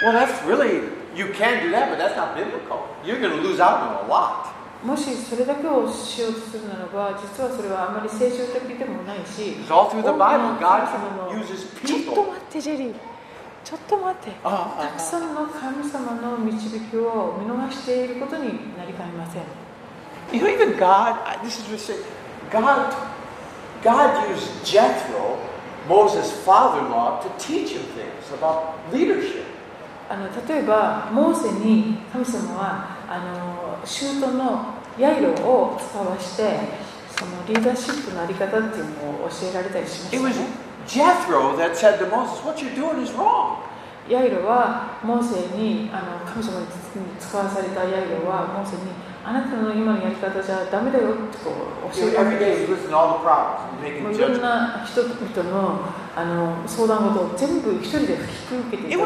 [0.02, 0.80] Well, that's really
[1.14, 2.86] you can do that, but that's not biblical.
[3.04, 4.50] You're going to lose out on a lot.
[4.82, 10.88] もしそれだけをしようとするならば実はそれはあまり聖書的でもないし all through the Bible, 神 God
[11.38, 12.14] uses ちょっ people.
[12.14, 12.94] と待ってジェリー
[13.62, 19.42] ちょっと待ってたくさんの神様の導きを見逃していることになりかねません
[20.32, 22.00] You know, even God, this is what
[22.50, 22.94] God,
[23.82, 25.38] God use Jethro,
[25.88, 29.46] Moses' father in law, to teach him things about leadership.
[30.08, 36.58] あの例えば、モーセに神様はあのシュートのヤイロを使わして
[37.16, 40.40] そのリーダーシップのあり方っていうのを教えられたりします、
[44.08, 46.66] ヤイロはモーセにあの神様に
[47.20, 48.82] 使わされたヤイロはモーセに
[49.30, 51.50] あなたの今のやり方じゃダメだよってこ
[51.86, 52.24] う教えても
[53.80, 55.78] making ういろん.な人々の
[56.16, 58.96] あの相談事を全部一人で引き受けていた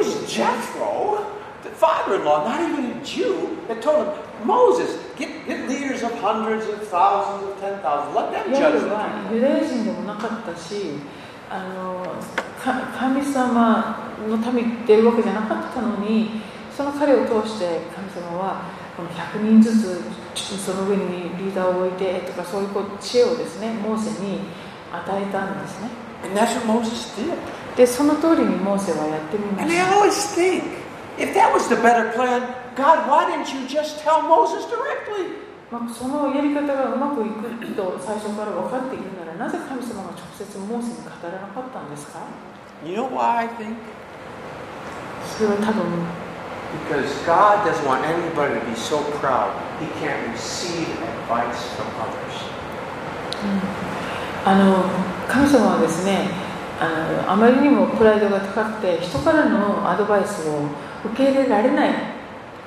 [1.64, 4.12] the father-in-law, not even a Jew, that told him,
[4.45, 8.14] "Moses, get, get leaders of hundreds of thousands of ten thousands.
[8.14, 10.93] Let them judge ロは the ユダヤ人でもなかったし
[11.51, 12.03] あの
[12.62, 13.97] か神様
[14.29, 16.41] の民っていうわけじゃなかったのに
[16.75, 18.62] その彼を通して神様は
[18.97, 19.76] この100人ず
[20.34, 22.68] つその上にリーダーを置いてとかそういう
[23.01, 24.40] 知恵をですねモーセに
[24.92, 25.88] 与えたんですね。
[27.76, 29.74] で、その通りにモーセはやってみました。
[35.70, 42.20] まあ、そのやり方がうまくいくと最初から分かっているならなぜ神様が直接モーセに語らなかったんですか
[42.86, 43.74] you know why I think?
[45.47, 46.24] は多分。
[46.86, 52.36] Because God doesn't want anybody to be so proud he can't receive advice from others.
[54.45, 54.84] あの
[55.28, 56.30] 神様はですね
[56.80, 56.89] あ
[57.26, 60.61] のあまりにもプライドが高くて人からのアドバイスを
[61.05, 61.93] 受け入れられない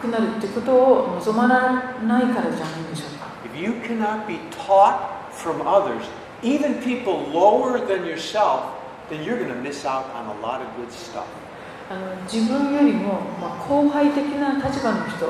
[0.03, 3.23] くなるということを望まないからじゃないんでしょうか
[3.55, 6.05] If you cannot be taught from others,
[6.43, 8.65] even people lower than yourself,
[9.09, 11.27] then you're going to miss out on a lot of good stuff.
[11.90, 15.26] あの自分よりも、まあ、後輩的な立場の人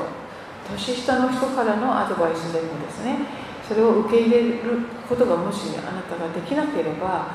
[0.70, 3.18] 年下の人からのアドバイスでもですね
[3.66, 4.58] それを受け入れる
[5.08, 7.26] ことがもしあなたができなければ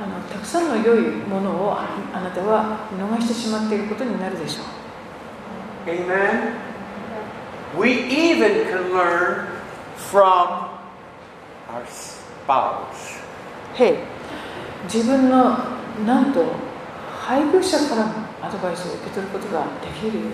[0.00, 4.82] あのたくさんの良いものをああなたは見逃してしまっていることになるでしょう
[5.90, 6.54] Amen?
[7.78, 9.48] We even can learn
[9.96, 10.68] from
[11.68, 13.20] our spouse.
[13.74, 13.96] へい
[14.84, 15.58] 自分の
[16.06, 16.44] なんと
[17.20, 20.32] 配偶者からもアドバイスを受け取ることができるように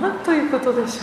[0.00, 1.02] なんということでしょ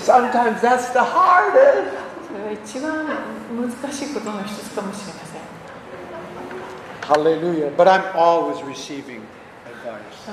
[0.00, 1.92] Sometimes that's the hardest.
[1.92, 3.06] うそれは一番
[3.54, 5.40] 難しいことの一つかもしれません
[7.02, 7.70] Hallelujah.
[7.76, 9.20] But I'm always receiving
[9.66, 10.26] advice.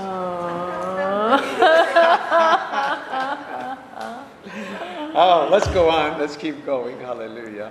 [5.17, 6.19] あ Oh, let's go on.
[6.19, 6.99] Let's keep going.
[7.01, 7.71] Hallelujah.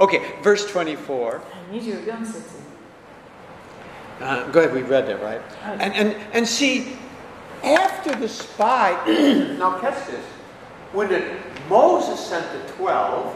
[0.00, 1.40] okay, verse 24.
[1.72, 2.64] ー24節
[4.20, 5.40] Uh, go ahead, we read that, right?
[5.66, 5.80] Right.
[5.80, 6.96] And, and, and see,
[7.64, 8.92] after the spy,
[9.58, 10.24] now catch this.
[10.92, 11.36] When the,
[11.68, 13.34] Moses sent the 12,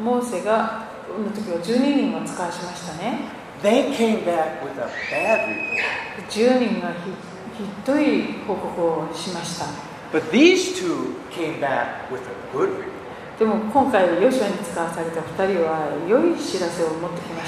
[0.00, 3.18] モーセがの時は12人を使わしましたね
[3.62, 6.28] they came back with a bad report.
[6.28, 7.10] 10人がひ
[7.56, 9.66] ひどい報告をしました
[10.12, 12.39] But these two came back with a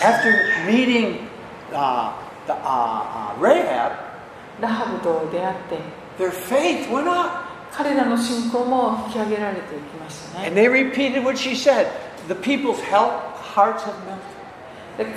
[0.02, 0.32] After
[0.66, 1.28] meeting
[1.72, 2.14] uh,
[2.48, 3.92] the, uh, uh, Rahab,
[4.62, 5.80] ラハブと出会って
[6.18, 7.54] their faith went up.
[7.72, 10.52] 彼らの信仰も引き上げられていきましたね。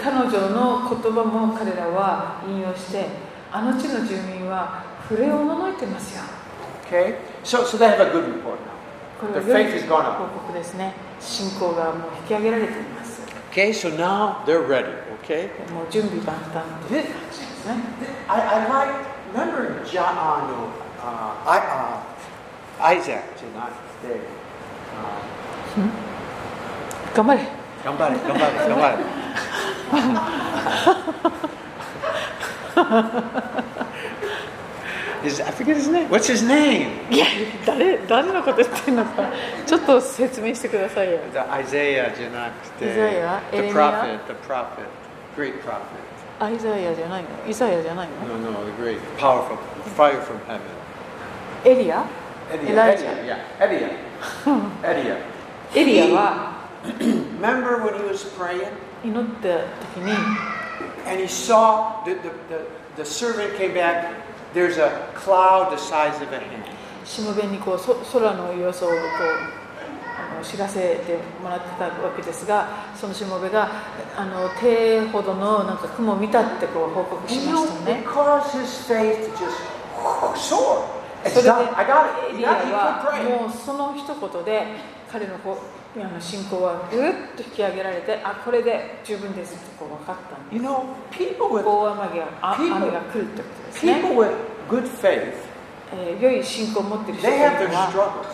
[0.03, 3.07] 彼女の言葉も彼らは引用して、
[3.53, 6.22] あの地の住民は震えをのいてますよ。
[6.22, 6.47] あ。
[6.89, 7.16] Okay.
[7.45, 8.76] So they have a good report now.
[9.20, 13.16] これは良い faith has gone 報.告ですね信仰がもう引き上げられています
[13.52, 14.92] Okay, so now they're ready.
[15.24, 15.48] Okay?
[15.72, 17.72] もう準備万端という感じですね
[18.28, 18.92] I, I like,
[19.32, 20.68] remember John, uh, no,
[21.00, 23.72] uh, I, uh, Isaac じゃなく
[24.06, 25.88] て、uh,
[27.16, 27.40] 頑張れ
[27.84, 28.88] 頑張れ、頑張れ、頑張
[33.62, 33.65] れ。
[35.24, 36.09] His, I forget his name.
[36.09, 36.89] What's his name?
[37.11, 37.26] いや
[37.65, 39.32] 誰誰のこと言ってんのか
[39.65, 43.39] ちょっと説明してくださいよ The Isaiah じゃなくて、 Isaiah?
[43.51, 44.65] the エレミヤ prophet, the prophet,
[45.38, 45.82] great prophet.
[46.39, 49.57] アイザヤじゃないのイザヤじゃないの No, no, the great, powerful,
[49.95, 50.61] fire from heaven.
[51.63, 52.03] エリア
[52.51, 53.05] Edia, Elijah.
[53.05, 53.89] Edia, yeah, Edia.
[54.84, 55.17] Edia.
[55.74, 58.67] エリアは Remember when he was praying
[59.03, 59.59] 祈った
[59.95, 60.11] 時に
[61.07, 62.65] and he saw the, the, the,
[62.97, 64.11] the servant came back,
[67.04, 68.98] しもべにこうそ空の様子をこう
[70.32, 73.70] あの知らせてもらってたわけですが、そのしもべが
[74.16, 78.02] あの手ほどのなんか雲を見たってこう報告しましたね。
[81.28, 81.50] それで
[82.34, 83.02] エリアは
[83.40, 84.66] もうその一言で
[85.12, 85.76] 彼のこう
[86.20, 94.30] 信仰はぐっと引き上げられてあこれで十分ですとこう分かったんで You know, people す with 大雨が雨が来るってことですね、people with
[94.68, 95.32] good faith,
[95.92, 98.24] えー良い信仰を持っている人といは.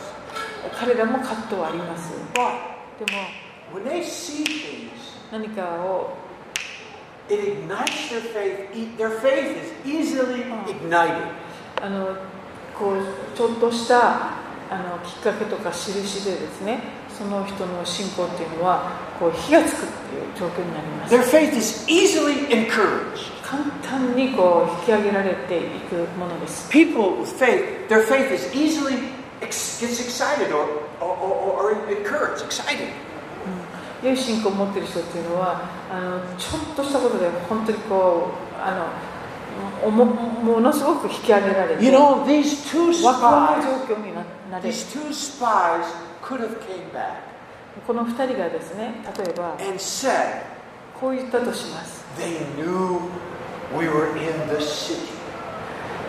[0.79, 3.19] 彼らも葛藤はあります But でも
[3.75, 4.91] when they see things,
[5.31, 6.17] 何かを
[7.29, 8.75] it ignites their faith.
[8.75, 11.13] E- Their faith is easily ignited.
[11.81, 12.17] あの
[12.79, 14.31] こうちょっとした
[14.71, 16.81] あのきっかけとか印でですね
[17.19, 23.31] その人の信仰っていうのはこう火がつくっていう状況になります Their faith is easily encouraged.
[23.43, 30.67] 簡単にこう引き上げられていくものです People with faith, their faith is easily gets excited or,
[31.01, 32.89] or, or, or encouraged, excited.
[34.03, 45.85] 良い信仰を持っている人っていうのはあのちょっとしたことで本当にこうあのおもものすごく引き上げられて You know, these two spies, の状況にななれる these two spies
[47.87, 49.57] この2人がですね、例えば、
[50.99, 52.05] こう言ったとします。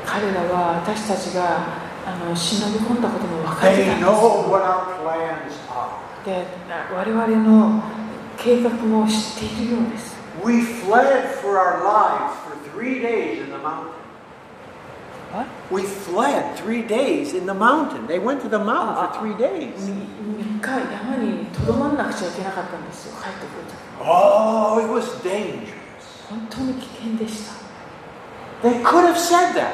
[0.05, 1.63] 彼らは私たちが
[2.05, 3.85] あの忍び込んだことも分かってい
[6.25, 6.45] で,で、
[6.93, 7.81] 我々の
[8.37, 10.13] 計画も知っているようです。
[10.43, 14.02] We fled our lives are.「我 days in the mountains.
[15.32, 15.46] What?
[15.70, 18.06] We fled three days in the mountain.
[18.06, 19.74] They went to the mountain for three days.
[19.76, 25.68] 3日山にとどまんなくちゃいけなかったんですよ帰ってくると Oh, it was dangerous.
[26.30, 29.68] 本当に危険でした They could have said that.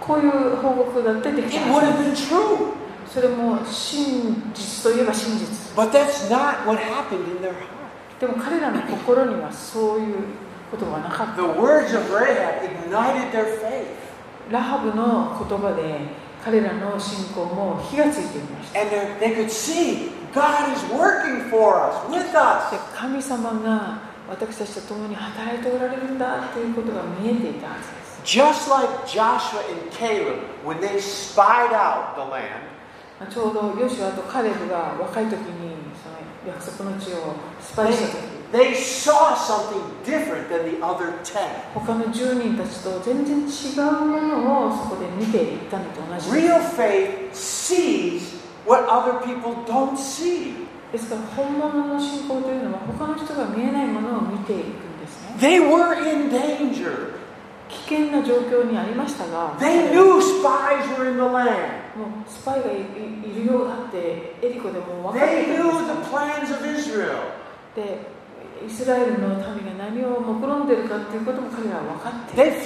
[0.00, 2.72] こういう報告だってでき It た would は have ず been true.
[3.06, 5.46] それも真実といえば真実
[5.76, 8.20] But that's not what happened in their heart.
[8.20, 10.16] でも彼らの心にはそういう
[10.70, 13.86] ことはなかった The words of Rahab ignited their faith.
[14.51, 15.99] ラハブの言葉で
[16.43, 18.81] 彼らの信仰も火がついていました。
[18.81, 22.71] And they- they could see God is working for us, with us.
[22.71, 23.97] で神様が
[24.29, 28.39] 私たちと共に働いておられるんだということが見えていたはずです。
[28.39, 32.63] Just like Joshua and Caleb, when they spied out the land,
[33.19, 36.15] まあちょうどヨシュアとカレブが若い時にその
[36.47, 41.38] 約束の地をスパイした時 they saw something different than the other 10.
[41.74, 50.66] 他の10人たちと全然違うものをそこで見ていったのと同じです Real faith sees what other people don't see.
[50.92, 57.18] ですから本物の信仰というのは他の人が見えないものを見ていくんですね They were in danger.
[57.68, 61.98] 危険な状況にありましたが They knew spies were in the land.
[61.98, 63.98] もうスパイがいいいるようだって
[64.42, 67.18] エリコでも分かって They いたん knew です the plans of Israel.
[67.76, 68.11] で
[68.65, 69.37] イスラエルの民
[69.77, 72.51] が何を目論んでるかということも彼らは分かっている。
[72.51, 72.59] 3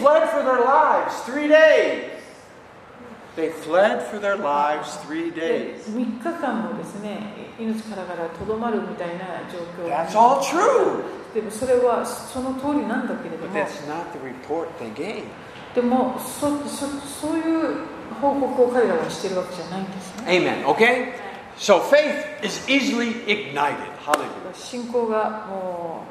[5.93, 7.20] 日間もですね、
[7.60, 11.04] 命からがらとどまるみたいな状況 That's all true.
[11.36, 13.54] でもそれはその通りなんだけれども。
[13.54, 15.24] But that's not the report they gave.
[15.76, 17.76] でもそそ、そういう
[18.20, 20.64] 報告を彼らはしているわけじゃないんですね。
[20.66, 23.97] Amen.Okay?So faith is easily ignited.
[24.53, 26.03] 信仰がも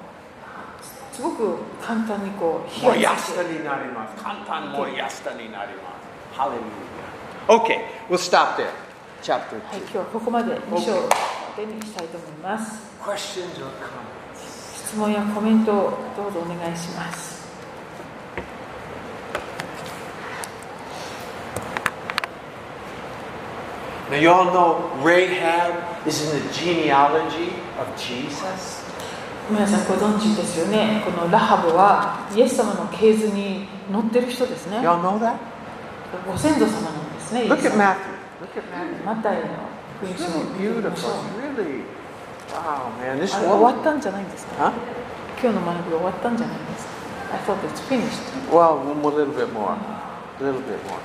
[1.12, 4.22] うすごく簡単にこう冷やしたになります。
[4.22, 5.94] 簡単もやしたになりま
[6.32, 6.36] す。
[6.36, 7.56] ハレルヤ。
[7.56, 7.80] OK、
[8.10, 8.68] We'll stop there.
[9.22, 9.80] チャプター2、はい。
[9.80, 10.92] 今日はここまで2章
[11.56, 12.82] でにしたいと思います。
[13.02, 13.70] Questions or
[14.34, 17.35] 質問やコメントをどうぞお願いします。
[24.10, 28.84] Now, you all know Rahab is in the genealogy of Jesus.
[29.50, 35.36] 皆さんご存知ですよねこのラハブはイエス様の系図に乗ってる人ですね Y'all know that?
[36.26, 37.94] ご先祖様なんですね Look ス at 様 Matthew.
[38.42, 39.04] Look at Matthew.
[39.04, 39.46] マタイの
[40.02, 40.28] 福音書を
[40.58, 40.96] really 見ま beautiful.
[40.96, 41.12] しょう
[41.62, 41.82] really,
[42.50, 43.20] wow, man.
[43.22, 44.72] This あれ終わっ.たんじゃないんですか Huh?
[45.40, 46.92] 今日の学び終わったんじゃないんですか
[47.34, 49.74] I thought it's finished Well, more, little bit more.
[50.40, 50.98] A little bit more.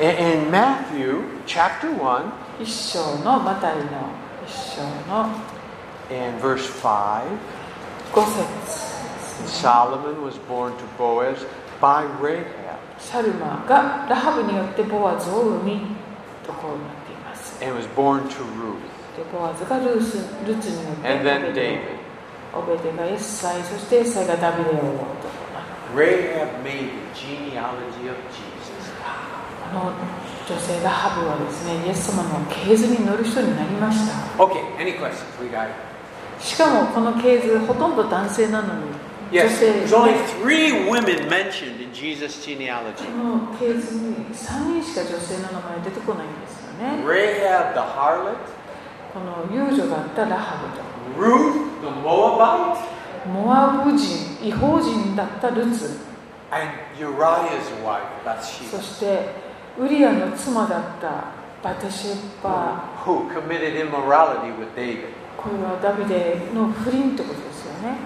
[0.00, 0.10] In,
[0.44, 3.82] in Matthew chapter 1 一章のマタイの
[4.46, 5.28] 一章の
[6.10, 7.24] and verse 5,
[8.12, 8.88] 5節
[9.46, 11.46] Solomon was born to Boaz
[11.80, 12.78] by Rahab.
[12.98, 15.80] シャルマがラハブによってボアズを生み
[16.44, 18.78] とこうなっています and was born to Ruth.
[19.16, 21.98] でボアズがルースルツによって And then オベデ David.
[22.58, 24.94] オベデがエッサイそしてエッサイがダビデを追うとこ
[25.50, 28.61] うなる Rahab made the genealogy of Jesus.
[29.73, 29.91] の
[30.47, 34.43] 女性がハブはですね、イエス様の系図に乗る人になりました。
[36.39, 39.03] しかもこの系図、ほとんど男性なのに。
[39.31, 39.87] 女性に。
[43.09, 47.03] も系図に3人しか女性の名前出てこないんですよね。
[49.13, 50.93] この遊女だったらハブと。
[58.75, 59.42] ゃ、そして、
[59.75, 62.93] ウリアの妻だったバテシェバ
[65.35, 67.97] これはダビデの不倫ってことですよね。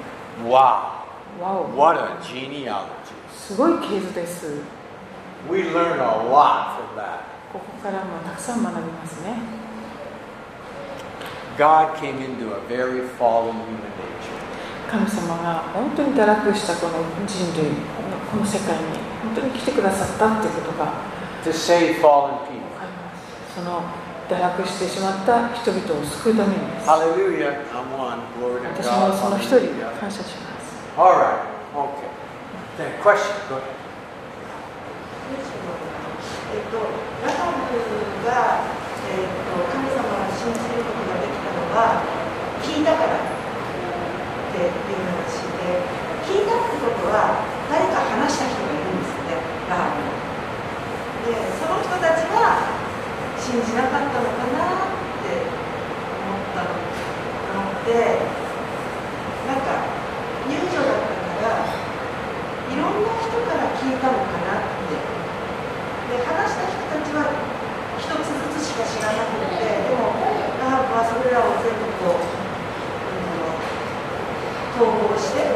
[0.50, 1.08] わあ
[1.38, 1.68] Wow.
[1.68, 1.76] Wow.
[1.76, 2.88] !What a genealogy!
[3.36, 4.62] すごい系です。
[7.52, 9.38] ここからもたくさん学びますね。
[14.90, 17.72] 神様が本当に堕落したこの人類、
[18.32, 18.84] この世界に
[19.22, 21.17] 本当に来てくださったってことが。
[21.48, 22.68] To save fallen people.
[23.56, 23.82] その
[24.28, 27.64] 堕落してしまった人々を救うためにです Hallelujah.
[27.72, 28.20] I'm one.
[28.36, 29.16] Glory to 私も God.
[29.16, 30.00] その一人 Hallelujah.
[30.00, 31.40] 感謝します All right.
[31.72, 32.12] Okay.
[32.76, 33.32] Then question.
[33.48, 33.78] Go ahead.
[36.48, 36.80] えっと、
[37.24, 37.76] ラハブ
[38.28, 38.64] が、
[39.08, 42.04] えっと、神様を信じることができたのは
[42.64, 43.32] 聞いたからっ
[44.52, 44.72] ていう
[45.08, 45.82] 話で
[46.28, 49.40] 聞いたってことは誰か話した人がいるんですよね
[49.70, 50.17] ラハ
[51.28, 52.72] でその人たちは
[53.36, 58.48] 信じなかったのかなって思ったの思って。
[59.48, 59.80] なんか
[60.52, 65.00] 遊女だったからいろんな人から聞いたのかなって。
[66.08, 67.32] で話した人たちは
[67.96, 70.16] 一つずつしか知らなくてでも
[70.60, 72.24] ラハブはそれらを全部こう、
[74.76, 75.48] 統合して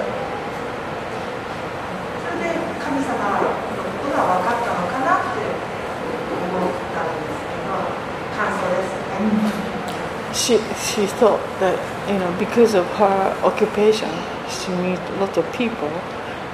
[10.40, 11.78] She, she thought that
[12.08, 14.10] you know because of her occupation
[14.48, 15.88] she meet a lot of people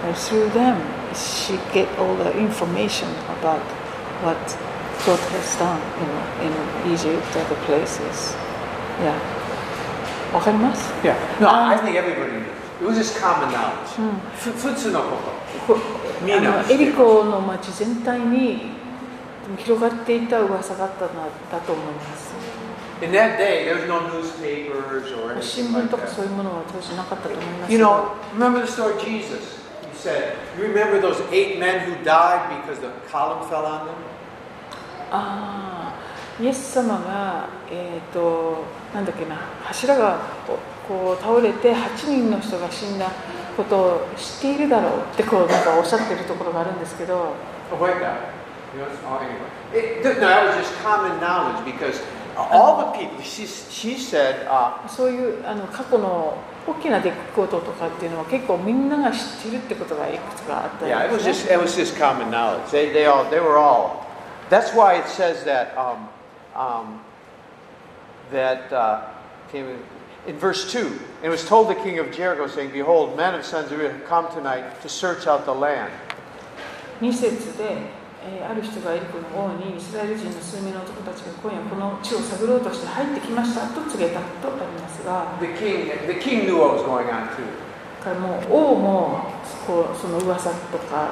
[0.04, 0.78] and through them
[1.14, 3.60] she get all the information about
[4.22, 4.38] what
[5.04, 6.24] God has done you know
[6.86, 8.36] in Egypt other places
[9.02, 9.18] yeah
[10.32, 11.14] わかります Yeah.
[11.40, 12.44] No, I think everybody knew.
[12.80, 13.98] It was just common knowledge.
[13.98, 15.06] うんふ普通のこ
[15.66, 15.74] と。
[15.74, 15.78] こ
[16.24, 18.70] みんなあのエリコの町全体に
[19.58, 21.10] 広がっていた噂があったな
[21.50, 22.32] だと思います
[23.01, 26.29] In that day, there was no newspapers or 新 anything 聞 like とかそう that.
[26.29, 29.57] いうものは当時なかったと思います You けど know, remember the story of Jesus?
[29.93, 33.93] He said, You remember those eight men who died because the column fell on them?
[35.11, 35.93] あ
[36.39, 38.63] あイエス様がえっ、と
[38.93, 43.09] なんだっけな柱がこうこう倒れて8人の人が死んだ
[43.55, 47.33] ことを知っているだろうってこうなんかおっしゃってるところがあるんですけど
[47.71, 48.31] Oh, wait, that.
[48.75, 49.49] You know, oh, anyway.
[49.73, 51.99] It, th- no, that was just common knowledge because
[52.36, 56.34] all the people, she, she said, uh, そういうあの過去の
[56.66, 62.70] 大きな出来事とかっていうのは結構みんなが知ってるってことがいくつかあったり yeah, it was ね just, it was just common knowledge.
[62.70, 64.06] They, they all, they were all.
[64.48, 66.08] That's why it says that, um,
[66.54, 67.00] um,
[68.30, 69.08] that, uh,
[69.50, 69.78] came in,
[70.26, 73.66] in verse 2, it was told the king of Jericho, saying, Behold, men of sons
[73.66, 75.92] of Israel have come tonight to search out the land.
[77.00, 77.95] 2節で、
[78.27, 87.47] えーある人がエリコの王にイスラエル人の数名の男たちが今夜この地を探ろうとして入ってきましたと告げたとありますが The king, the king knew what was going on too.
[88.03, 89.31] だからもう王も
[89.65, 91.11] こうその噂とか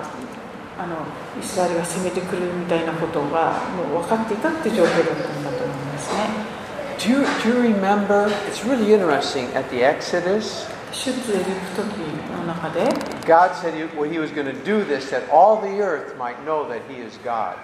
[0.77, 0.95] あの
[1.39, 6.55] イスラエルが攻めてくるみたいなことがもう分かっていたっていう状況だったんだと思いますね。
[6.97, 8.27] Do you, do you remember?
[8.47, 9.53] It's really interesting.
[9.55, 11.99] At the Exodus, 出エジプト記
[12.31, 12.85] の中で
[13.25, 16.37] God said he, well, he was going to do this that all the earth might
[16.45, 17.55] know that He is God.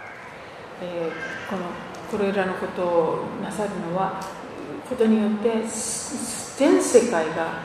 [0.82, 1.64] えーこの
[2.12, 4.20] これらのことをなさるのは
[4.90, 7.64] ことによってす全世界が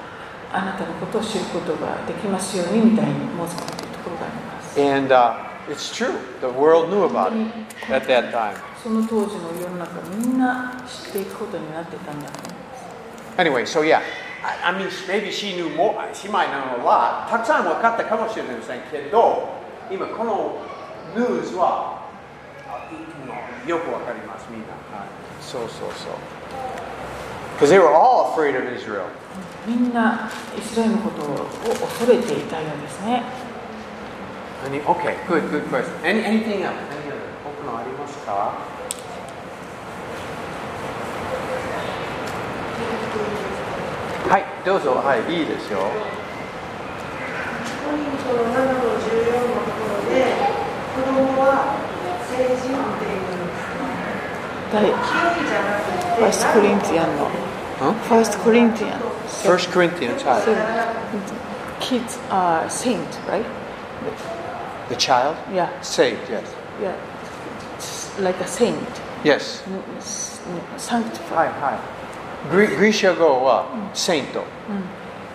[0.53, 4.81] あなたのことを知ることができますようにみたいに申し込んでいるところがあります。
[4.81, 6.15] And uh, it's true.
[6.41, 8.57] The world knew about it at that time.
[13.39, 14.03] Anyway, so yeah.
[14.47, 15.93] I, mean, maybe she knew more.
[16.15, 17.29] She might know a lot.
[17.29, 19.49] たくさん分かったかもしれませんけど、
[19.91, 20.63] 今この
[21.17, 22.07] ニュースは
[22.69, 24.69] あよくわかります、みんな。
[24.97, 25.09] はい、
[25.41, 26.13] そうそうそう。
[27.59, 29.07] Because they were all afraid of Israel.
[29.67, 31.45] みんなイスラエルのことを
[31.75, 33.25] 恐れていたようですね。
[34.65, 35.93] Any, okay, good, good question.
[36.05, 36.75] Any, anything else?
[36.91, 37.19] Any other?
[37.45, 38.77] 僕のありますか
[44.30, 44.92] はい、どうぞ。
[44.92, 45.80] はい、いいですよ。
[47.84, 50.62] コリントの7の14のところで
[50.96, 51.76] 子供は
[52.30, 53.72] 成人っていうんです
[54.72, 54.98] 第清い
[55.48, 57.26] じゃなくてファーストコリンティアンの
[57.92, 59.02] ファーストコリンティアン
[59.44, 60.42] First Corinthians, hi.
[61.80, 63.46] kids are saint, right?
[64.90, 65.36] The child?
[65.52, 66.54] Yeah, Saved, yes.
[66.80, 66.96] yeah.
[68.20, 68.78] Like a saint.
[69.24, 69.64] Yes.
[70.78, 71.36] sanctified.
[71.36, 71.95] はいはい。
[72.51, 74.45] グリグリシャ語は、セイント。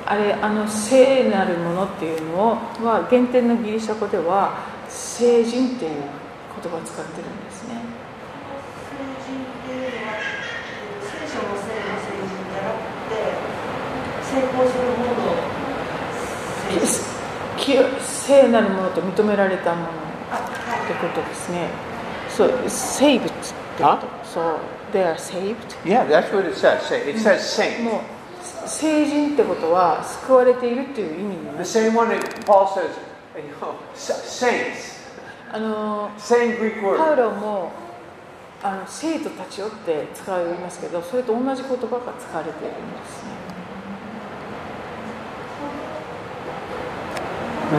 [0.06, 4.58] あれあの聖なるものっていうのは原点のギリシャ語では
[4.90, 7.76] 聖人っていう言葉を使ってるんですね。
[8.90, 10.14] 成人っていうのは
[11.00, 13.14] 聖書の聖の成人じゃなくて
[14.26, 15.38] 成功するものの
[16.68, 17.12] 成人
[17.58, 19.92] き聖なるものと認められたものっ
[20.88, 21.70] てことですね。
[22.28, 23.32] そう、saved って
[23.78, 24.08] こあと。
[24.24, 24.58] そう、
[24.92, 25.76] they are saved.
[25.86, 26.82] Yeah, that's what it says.
[26.84, 27.82] Say- It says saint.
[27.84, 28.02] も
[28.66, 31.66] う聖人ってことは救われているっていう意味にな The る。
[31.92, 32.90] same one that Paul says,
[33.36, 35.00] you know, sa- saints.
[35.54, 37.16] あの Same Greek パウ word.
[37.18, 37.72] ロも
[38.64, 43.32] あの生徒たちよって使いますけど、それと同じ言葉が使われているんですね。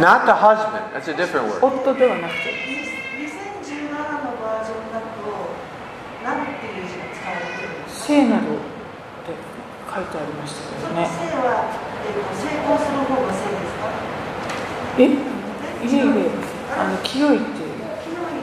[0.00, 0.90] Not the husband.
[0.94, 1.60] That's a different word.
[1.62, 2.40] 夫ではなくて、
[3.18, 5.04] 2017のバージョンだと
[6.24, 8.58] 何ていう字が使われてるんですか聖なるっ
[9.22, 9.30] て
[9.86, 11.06] 書いてありましたけどね。
[11.06, 11.70] 聖は、
[12.02, 13.86] えっと成功する方の聖ですか？
[14.98, 15.06] え？
[15.06, 15.14] い
[15.86, 16.34] えいえ、
[16.74, 17.78] あの清いっていう。
[18.02, 18.42] 清い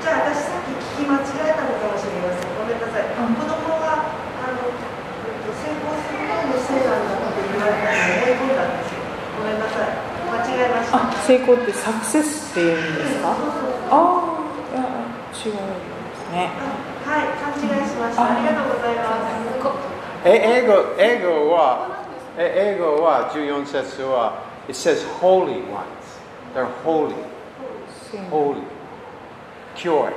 [0.00, 0.72] じゃあ私さっき
[1.04, 2.56] 聞き間違えたのかもしれません。
[2.56, 9.04] ごめんなさい、うん子供があの、えっと、成功する方の聖なんだって言われたのを思い込んですよ。
[9.36, 9.92] ごめんなさい。
[10.32, 10.96] 間違えました。
[10.96, 13.36] あ、成功ってサクセスっていうんですか？
[13.92, 14.80] ああ、
[15.36, 16.48] 違うんですね。
[17.09, 22.05] あはい勘違いしましたありがとうございますえ英語英語は
[22.37, 25.85] え英語は14節は It says holy ones.
[26.53, 27.15] They're holy.
[28.11, 28.61] 聖なる Holy.
[29.75, 30.13] Pure.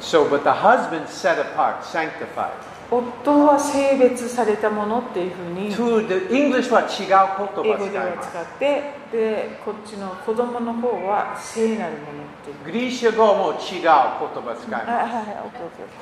[0.00, 2.52] So, but the husband set apart, sanctified.
[2.91, 8.29] 夫は性別されたものっていうふうに To the English は違う言葉英語では使います。
[8.29, 12.67] 使ってでこっちの子供の方は聖なるものっていう。
[12.67, 15.23] グリシャ語も違う言葉使いあます。
[15.23, 15.39] は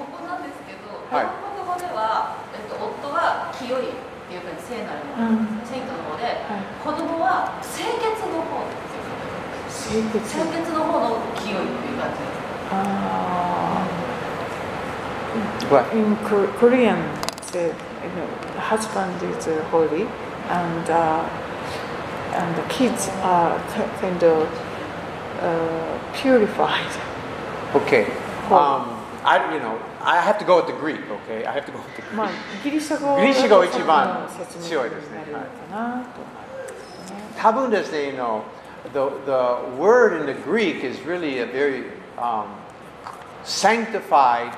[0.01, 1.29] ここなんですけど、はい。
[1.29, 3.93] 日本語では、えっと、夫は清いっ
[4.25, 5.61] ていうか聖なるもの、うん。
[5.69, 6.65] 聖徒の方で、はい。
[6.81, 8.65] 子供は清潔の方
[9.69, 10.25] 清潔。
[10.25, 12.49] 清潔の方の清いっていう感じです。
[12.73, 13.98] あ
[15.70, 15.90] What?
[15.90, 16.98] ー in Kor- Korean
[17.42, 20.06] said you know the husband is uh, holy
[20.50, 21.24] and uh,
[22.34, 24.48] and the kids are ki- kind of
[25.42, 26.92] uh, purified
[27.74, 28.06] Okay.
[28.48, 28.56] Cool.
[28.58, 31.44] Um, I, you know, I have to go with the Greek, okay?
[31.44, 32.14] I have to go with the Greek.
[32.14, 32.30] まあ
[32.62, 36.06] ギリシャ語ギリシャ語が一番の説明強いですねになるかなと思いま
[37.06, 38.42] すね多分ですね、you know,
[38.92, 41.86] the, the word in the Greek is really a very
[42.18, 42.46] um,
[43.44, 44.52] sanctified,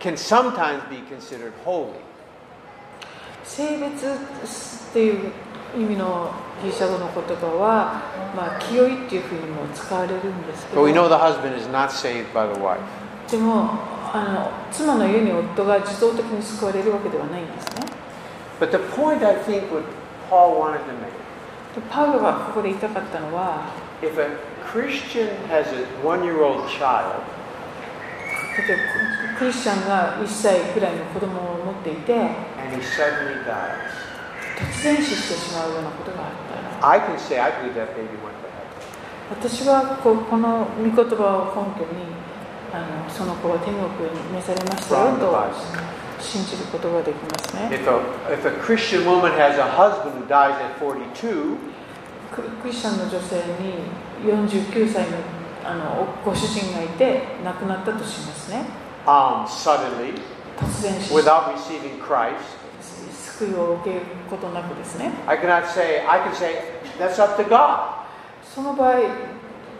[0.00, 2.00] can sometimes be considered holy.
[3.44, 5.32] 性別っていう
[5.76, 6.30] 意味の
[6.62, 8.02] ギリシャ語の言葉は、
[8.36, 12.78] まあ、清いっていうふうにも使われるんですけ But ど we know the husband is not saved by the wife.
[13.30, 13.70] でも
[14.12, 17.86] あの妻の家に夫が自動的に救われるわけではないんですね
[18.60, 19.84] But the point I think what
[20.28, 21.08] Paul wanted to make,
[21.74, 23.64] でパウロがここで言いたかったのは
[24.02, 24.36] if a
[24.70, 27.22] Christian has a one-year-old child
[28.57, 32.13] 例えばクリスチャンが1歳くらいの子供を持っていて
[34.57, 36.31] 突然死してしまうようなことがあっ
[36.81, 36.93] たら
[39.29, 42.09] 私はこ,この御言葉を根拠に
[42.73, 45.31] あのその子は天国に召されましたよと
[46.19, 47.69] 信じることができますね。
[52.33, 53.85] クリスチャンの女性に
[54.25, 55.36] 49歳の
[55.67, 58.63] あのご主人がいて亡くなったとしますね
[59.05, 60.13] um, suddenly,
[60.57, 62.35] 突然死 without receiving Christ,
[63.37, 66.55] 救いを受けることなくですね I cannot say, I can say,
[66.97, 68.05] that's up to God.
[68.43, 69.01] その場合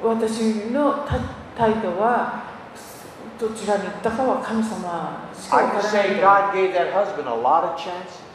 [0.03, 1.19] 私のた
[1.57, 2.43] 態度は
[3.39, 8.26] どちらに行ったかは神様しか I 分 can からない say けど God gave that husband a lot of chances.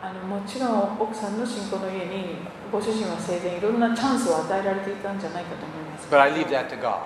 [0.00, 2.36] あのもちろん奥さんの信仰の家に
[2.70, 7.02] ご主人は生前いろんなチャンスを与えられていたんじゃないかと思います But I leave that to God.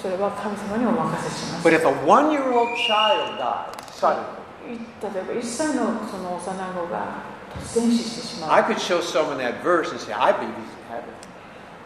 [0.00, 4.24] それは神様にお任せします But if a one year old child died suddenly,
[4.66, 7.22] 例えば1歳のその幼子が
[7.60, 11.04] 突然死してしま I う could show someone that verse and say, I believe he's in heaven.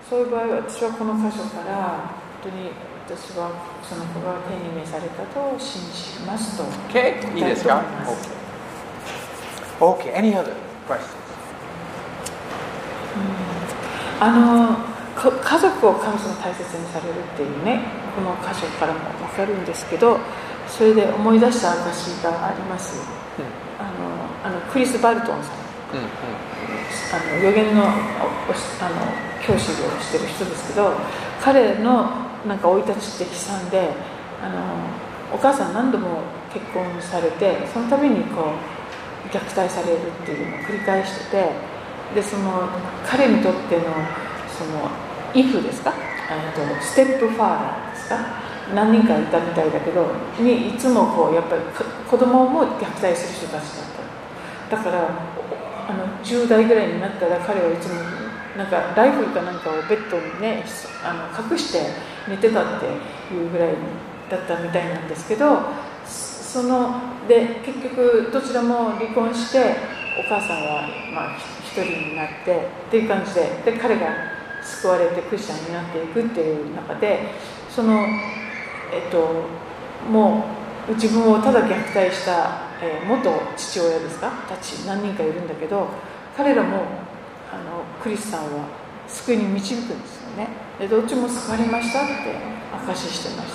[0.09, 1.99] そういう場合は私はこの箇所から
[2.45, 2.71] 本当に
[3.09, 3.51] 私は
[3.83, 6.63] その子が天に召されたと信じますと
[6.93, 7.35] Okay?
[7.35, 8.44] いいですか Okay.
[9.81, 10.55] Okay, any other
[10.87, 11.25] questions?
[14.21, 14.77] あの
[15.15, 17.83] か家族を神様大切にされるっていうね
[18.15, 20.19] この箇所からも分かるんですけど
[20.69, 23.01] それで思い出した証があります、
[23.79, 25.65] あのあのクリス・バルトンさん。
[25.95, 27.95] あの予言のあの
[29.47, 30.93] 教師をしてる人ですけど
[31.41, 32.11] 彼の
[32.47, 33.91] なんか生い立ちって悲惨で
[34.43, 36.23] あのお母さん何度も
[36.53, 38.74] 結婚されてその度にこう
[39.31, 41.51] 虐待されるっていうのを繰り返してて
[42.15, 42.69] でその
[43.07, 43.85] 彼にとっての
[44.49, 44.91] その
[45.35, 45.91] イフですか？
[45.91, 45.97] と
[46.83, 48.19] ステップファーラーですか？
[48.75, 50.07] 何人かいたみたいだけど
[50.39, 51.63] にいつもこうやっぱり
[52.09, 53.85] 子供も虐待する人たちだっ
[54.71, 54.77] た。
[54.77, 55.09] だから
[55.89, 58.01] あの10代ぐらいになったら彼はいつも
[58.57, 60.65] なんかライフルかなんかをベッドにね
[61.05, 61.91] あの隠して
[62.29, 62.87] 寝てたって
[63.35, 63.75] いうぐらい
[64.31, 65.59] だったみたいなんですけど
[66.55, 66.95] その
[67.27, 69.75] で結局どちらも離婚して
[70.17, 74.07] お母さんはまあ一人になってっていう感じでで彼が
[74.63, 77.33] 救われてクリスチャンになっていくっていう中で
[77.69, 78.07] その
[78.93, 79.43] えっと
[80.09, 80.45] も
[80.89, 84.31] う自分をただ虐待した、えー元父親ですか？
[84.49, 85.89] たち何人かいるんだけど
[86.37, 86.77] 彼らも
[87.51, 88.69] あのクリスさんは
[89.09, 90.49] 救いに導くんですよね。
[90.79, 92.13] でどっちも救われましたって
[92.87, 93.53] 証ししてまし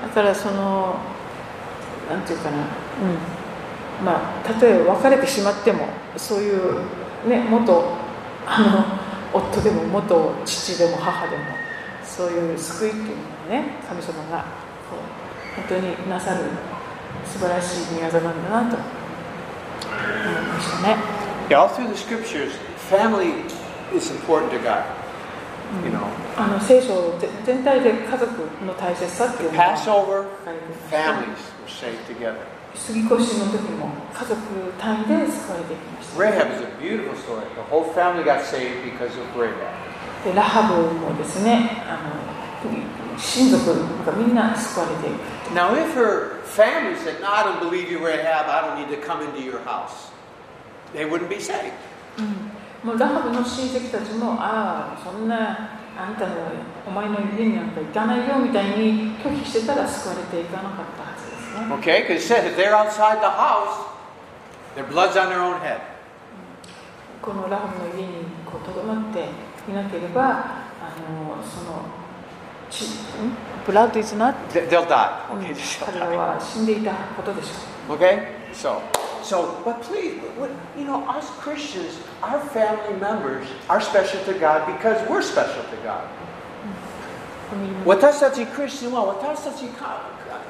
[0.00, 0.06] た。
[0.06, 0.94] だからその
[2.10, 2.58] なんていうかな。
[2.58, 2.64] うん。
[4.04, 6.80] まあたとえ別れてしまってもそういう
[7.28, 7.84] ね元
[8.46, 8.84] あの
[9.32, 11.44] 夫でも元父でも母でも
[12.02, 14.38] そういう救いっていうのをね神様が
[14.90, 16.38] こう本当になさる
[17.24, 18.76] 素晴らしい宮業なんだなと。
[19.90, 20.96] 思いましたね。
[21.48, 22.52] Yeah, all through the scriptures,
[22.88, 23.44] family
[23.94, 24.84] is important to God.
[25.84, 26.06] You know,
[26.36, 28.26] あの聖書ぜ全体で家族
[28.66, 30.24] の大切さっていうのが Passover,
[30.90, 31.49] families
[31.80, 32.44] saved together.
[32.74, 34.36] 杉越の時も家族
[34.78, 37.42] 単位で救われていきました Rahab is a beautiful story.
[37.56, 39.54] The whole family got saved because of Rahab.
[40.24, 43.74] でラハブもですねあの親族
[44.04, 45.20] がみんな救われていく
[45.54, 49.02] Now, if her family said, No, I don't believe you, Rahab, I don't need to
[49.04, 50.12] come into your house,
[50.94, 51.72] they wouldn't be saved.
[52.84, 56.34] もうラハブの親戚たちもああそんなあんたの
[56.86, 61.09] お前の家になんか行かないよみたいに拒否してたら救われていかなかったは
[61.79, 62.01] Okay?
[62.01, 63.85] Because it says if they're outside the house,
[64.75, 65.79] their blood's on their own head.
[67.21, 69.25] このラハブの家にこうとどまって
[69.69, 71.81] いなければあのその
[72.69, 72.87] ちん
[73.65, 75.33] ブラッドイズナッ They- They'll die.
[75.33, 76.17] うん Okay, just 彼 they'll ら die.
[76.17, 78.27] は死んでいたことでしょ Okay?
[78.53, 78.79] So,
[79.23, 84.65] so, but please, what, you know, us Christians, our family members are special to God
[84.67, 86.01] because we're special to God.
[87.85, 87.89] う。
[87.89, 90.01] 私たちクリスチャンは私たちか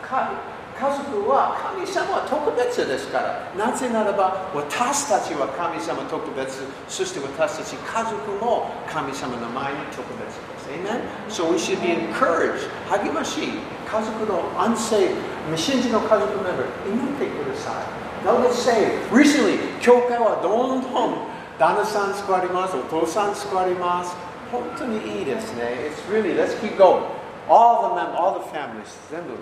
[0.02, 0.32] か
[0.81, 3.53] 家族は神様は特別ですから。
[3.53, 6.65] なぜならば私たちは神様特別。
[6.89, 10.73] そして私たち家族も神様の前に特別です。
[10.73, 11.05] Amen?
[11.29, 12.73] So we should be encouraged.
[12.89, 15.13] 励ましい家族の安静
[15.53, 18.25] 未信者の家族メンバー祈ってください。
[18.25, 21.29] Now let's say recently 教会はどんどん
[21.59, 24.17] 旦那さん救われますお父さん救われます。
[24.51, 25.93] 本当にいいですね。
[25.93, 27.05] It's really let's keep going.
[27.51, 29.37] All the mem all the families 全部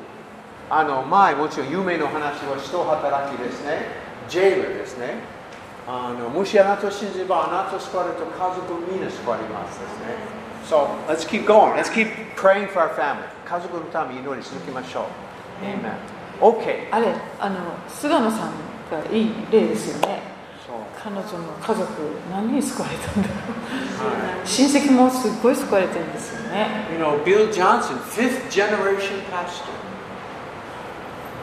[0.70, 3.88] あの前もちろん有名な話は人働きですね。
[4.28, 5.14] ジェイルですね。
[5.86, 10.38] あのもしあなたを信じればあなたを救われると家族みんな救われますですね。
[10.68, 11.74] So let's keep going.
[11.74, 13.24] Let's keep praying for our family.
[13.46, 15.06] 家族のために祈り続けましょ
[15.62, 15.64] う。
[15.64, 15.96] Amen.
[16.40, 17.56] OK あれあの
[17.88, 18.52] 菅野さん
[18.90, 20.20] がいい例ですよね。
[20.66, 20.76] そう。
[21.02, 21.88] 彼女の家族
[22.30, 23.34] 何人救われたんだろ
[24.04, 26.68] はう親戚もすっごい救われてるんですよね。
[26.92, 29.87] You know, Bill Johnson, fifth generation pastor.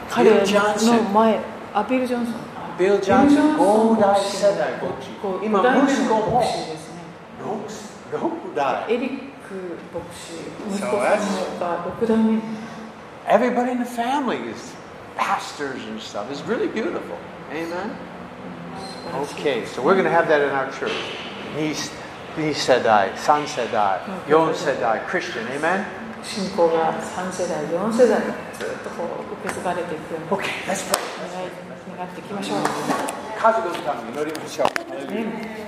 [0.09, 1.39] 彼 Bill Johnson の前
[1.73, 7.01] あビル・ジョンソンあ Bill ビルジョンソン Johnson 五代世代牧師こう今五代目の息子も牧師ですね
[8.11, 8.85] 六六代。
[8.89, 9.09] エリッ
[9.47, 10.33] ク牧師
[10.69, 12.41] 息子 So さん that's- が6代目
[13.27, 14.73] Everybody in the family is
[15.15, 16.25] pastors and stuff.
[16.31, 17.15] It's really beautiful.
[17.51, 17.91] Amen.
[19.13, 20.91] Okay, so we're going to have that in our church.
[21.55, 21.73] 2,
[22.37, 25.85] 2世代、3世代、4世代、Christian, amen?
[26.26, 28.20] 信仰が3世代4世代
[28.58, 30.26] ずっとこう受け継がれていくように.
[31.96, 32.58] 願っていきましょう。
[32.58, 35.12] 家族のために祈りましょう。
[35.12, 35.65] ね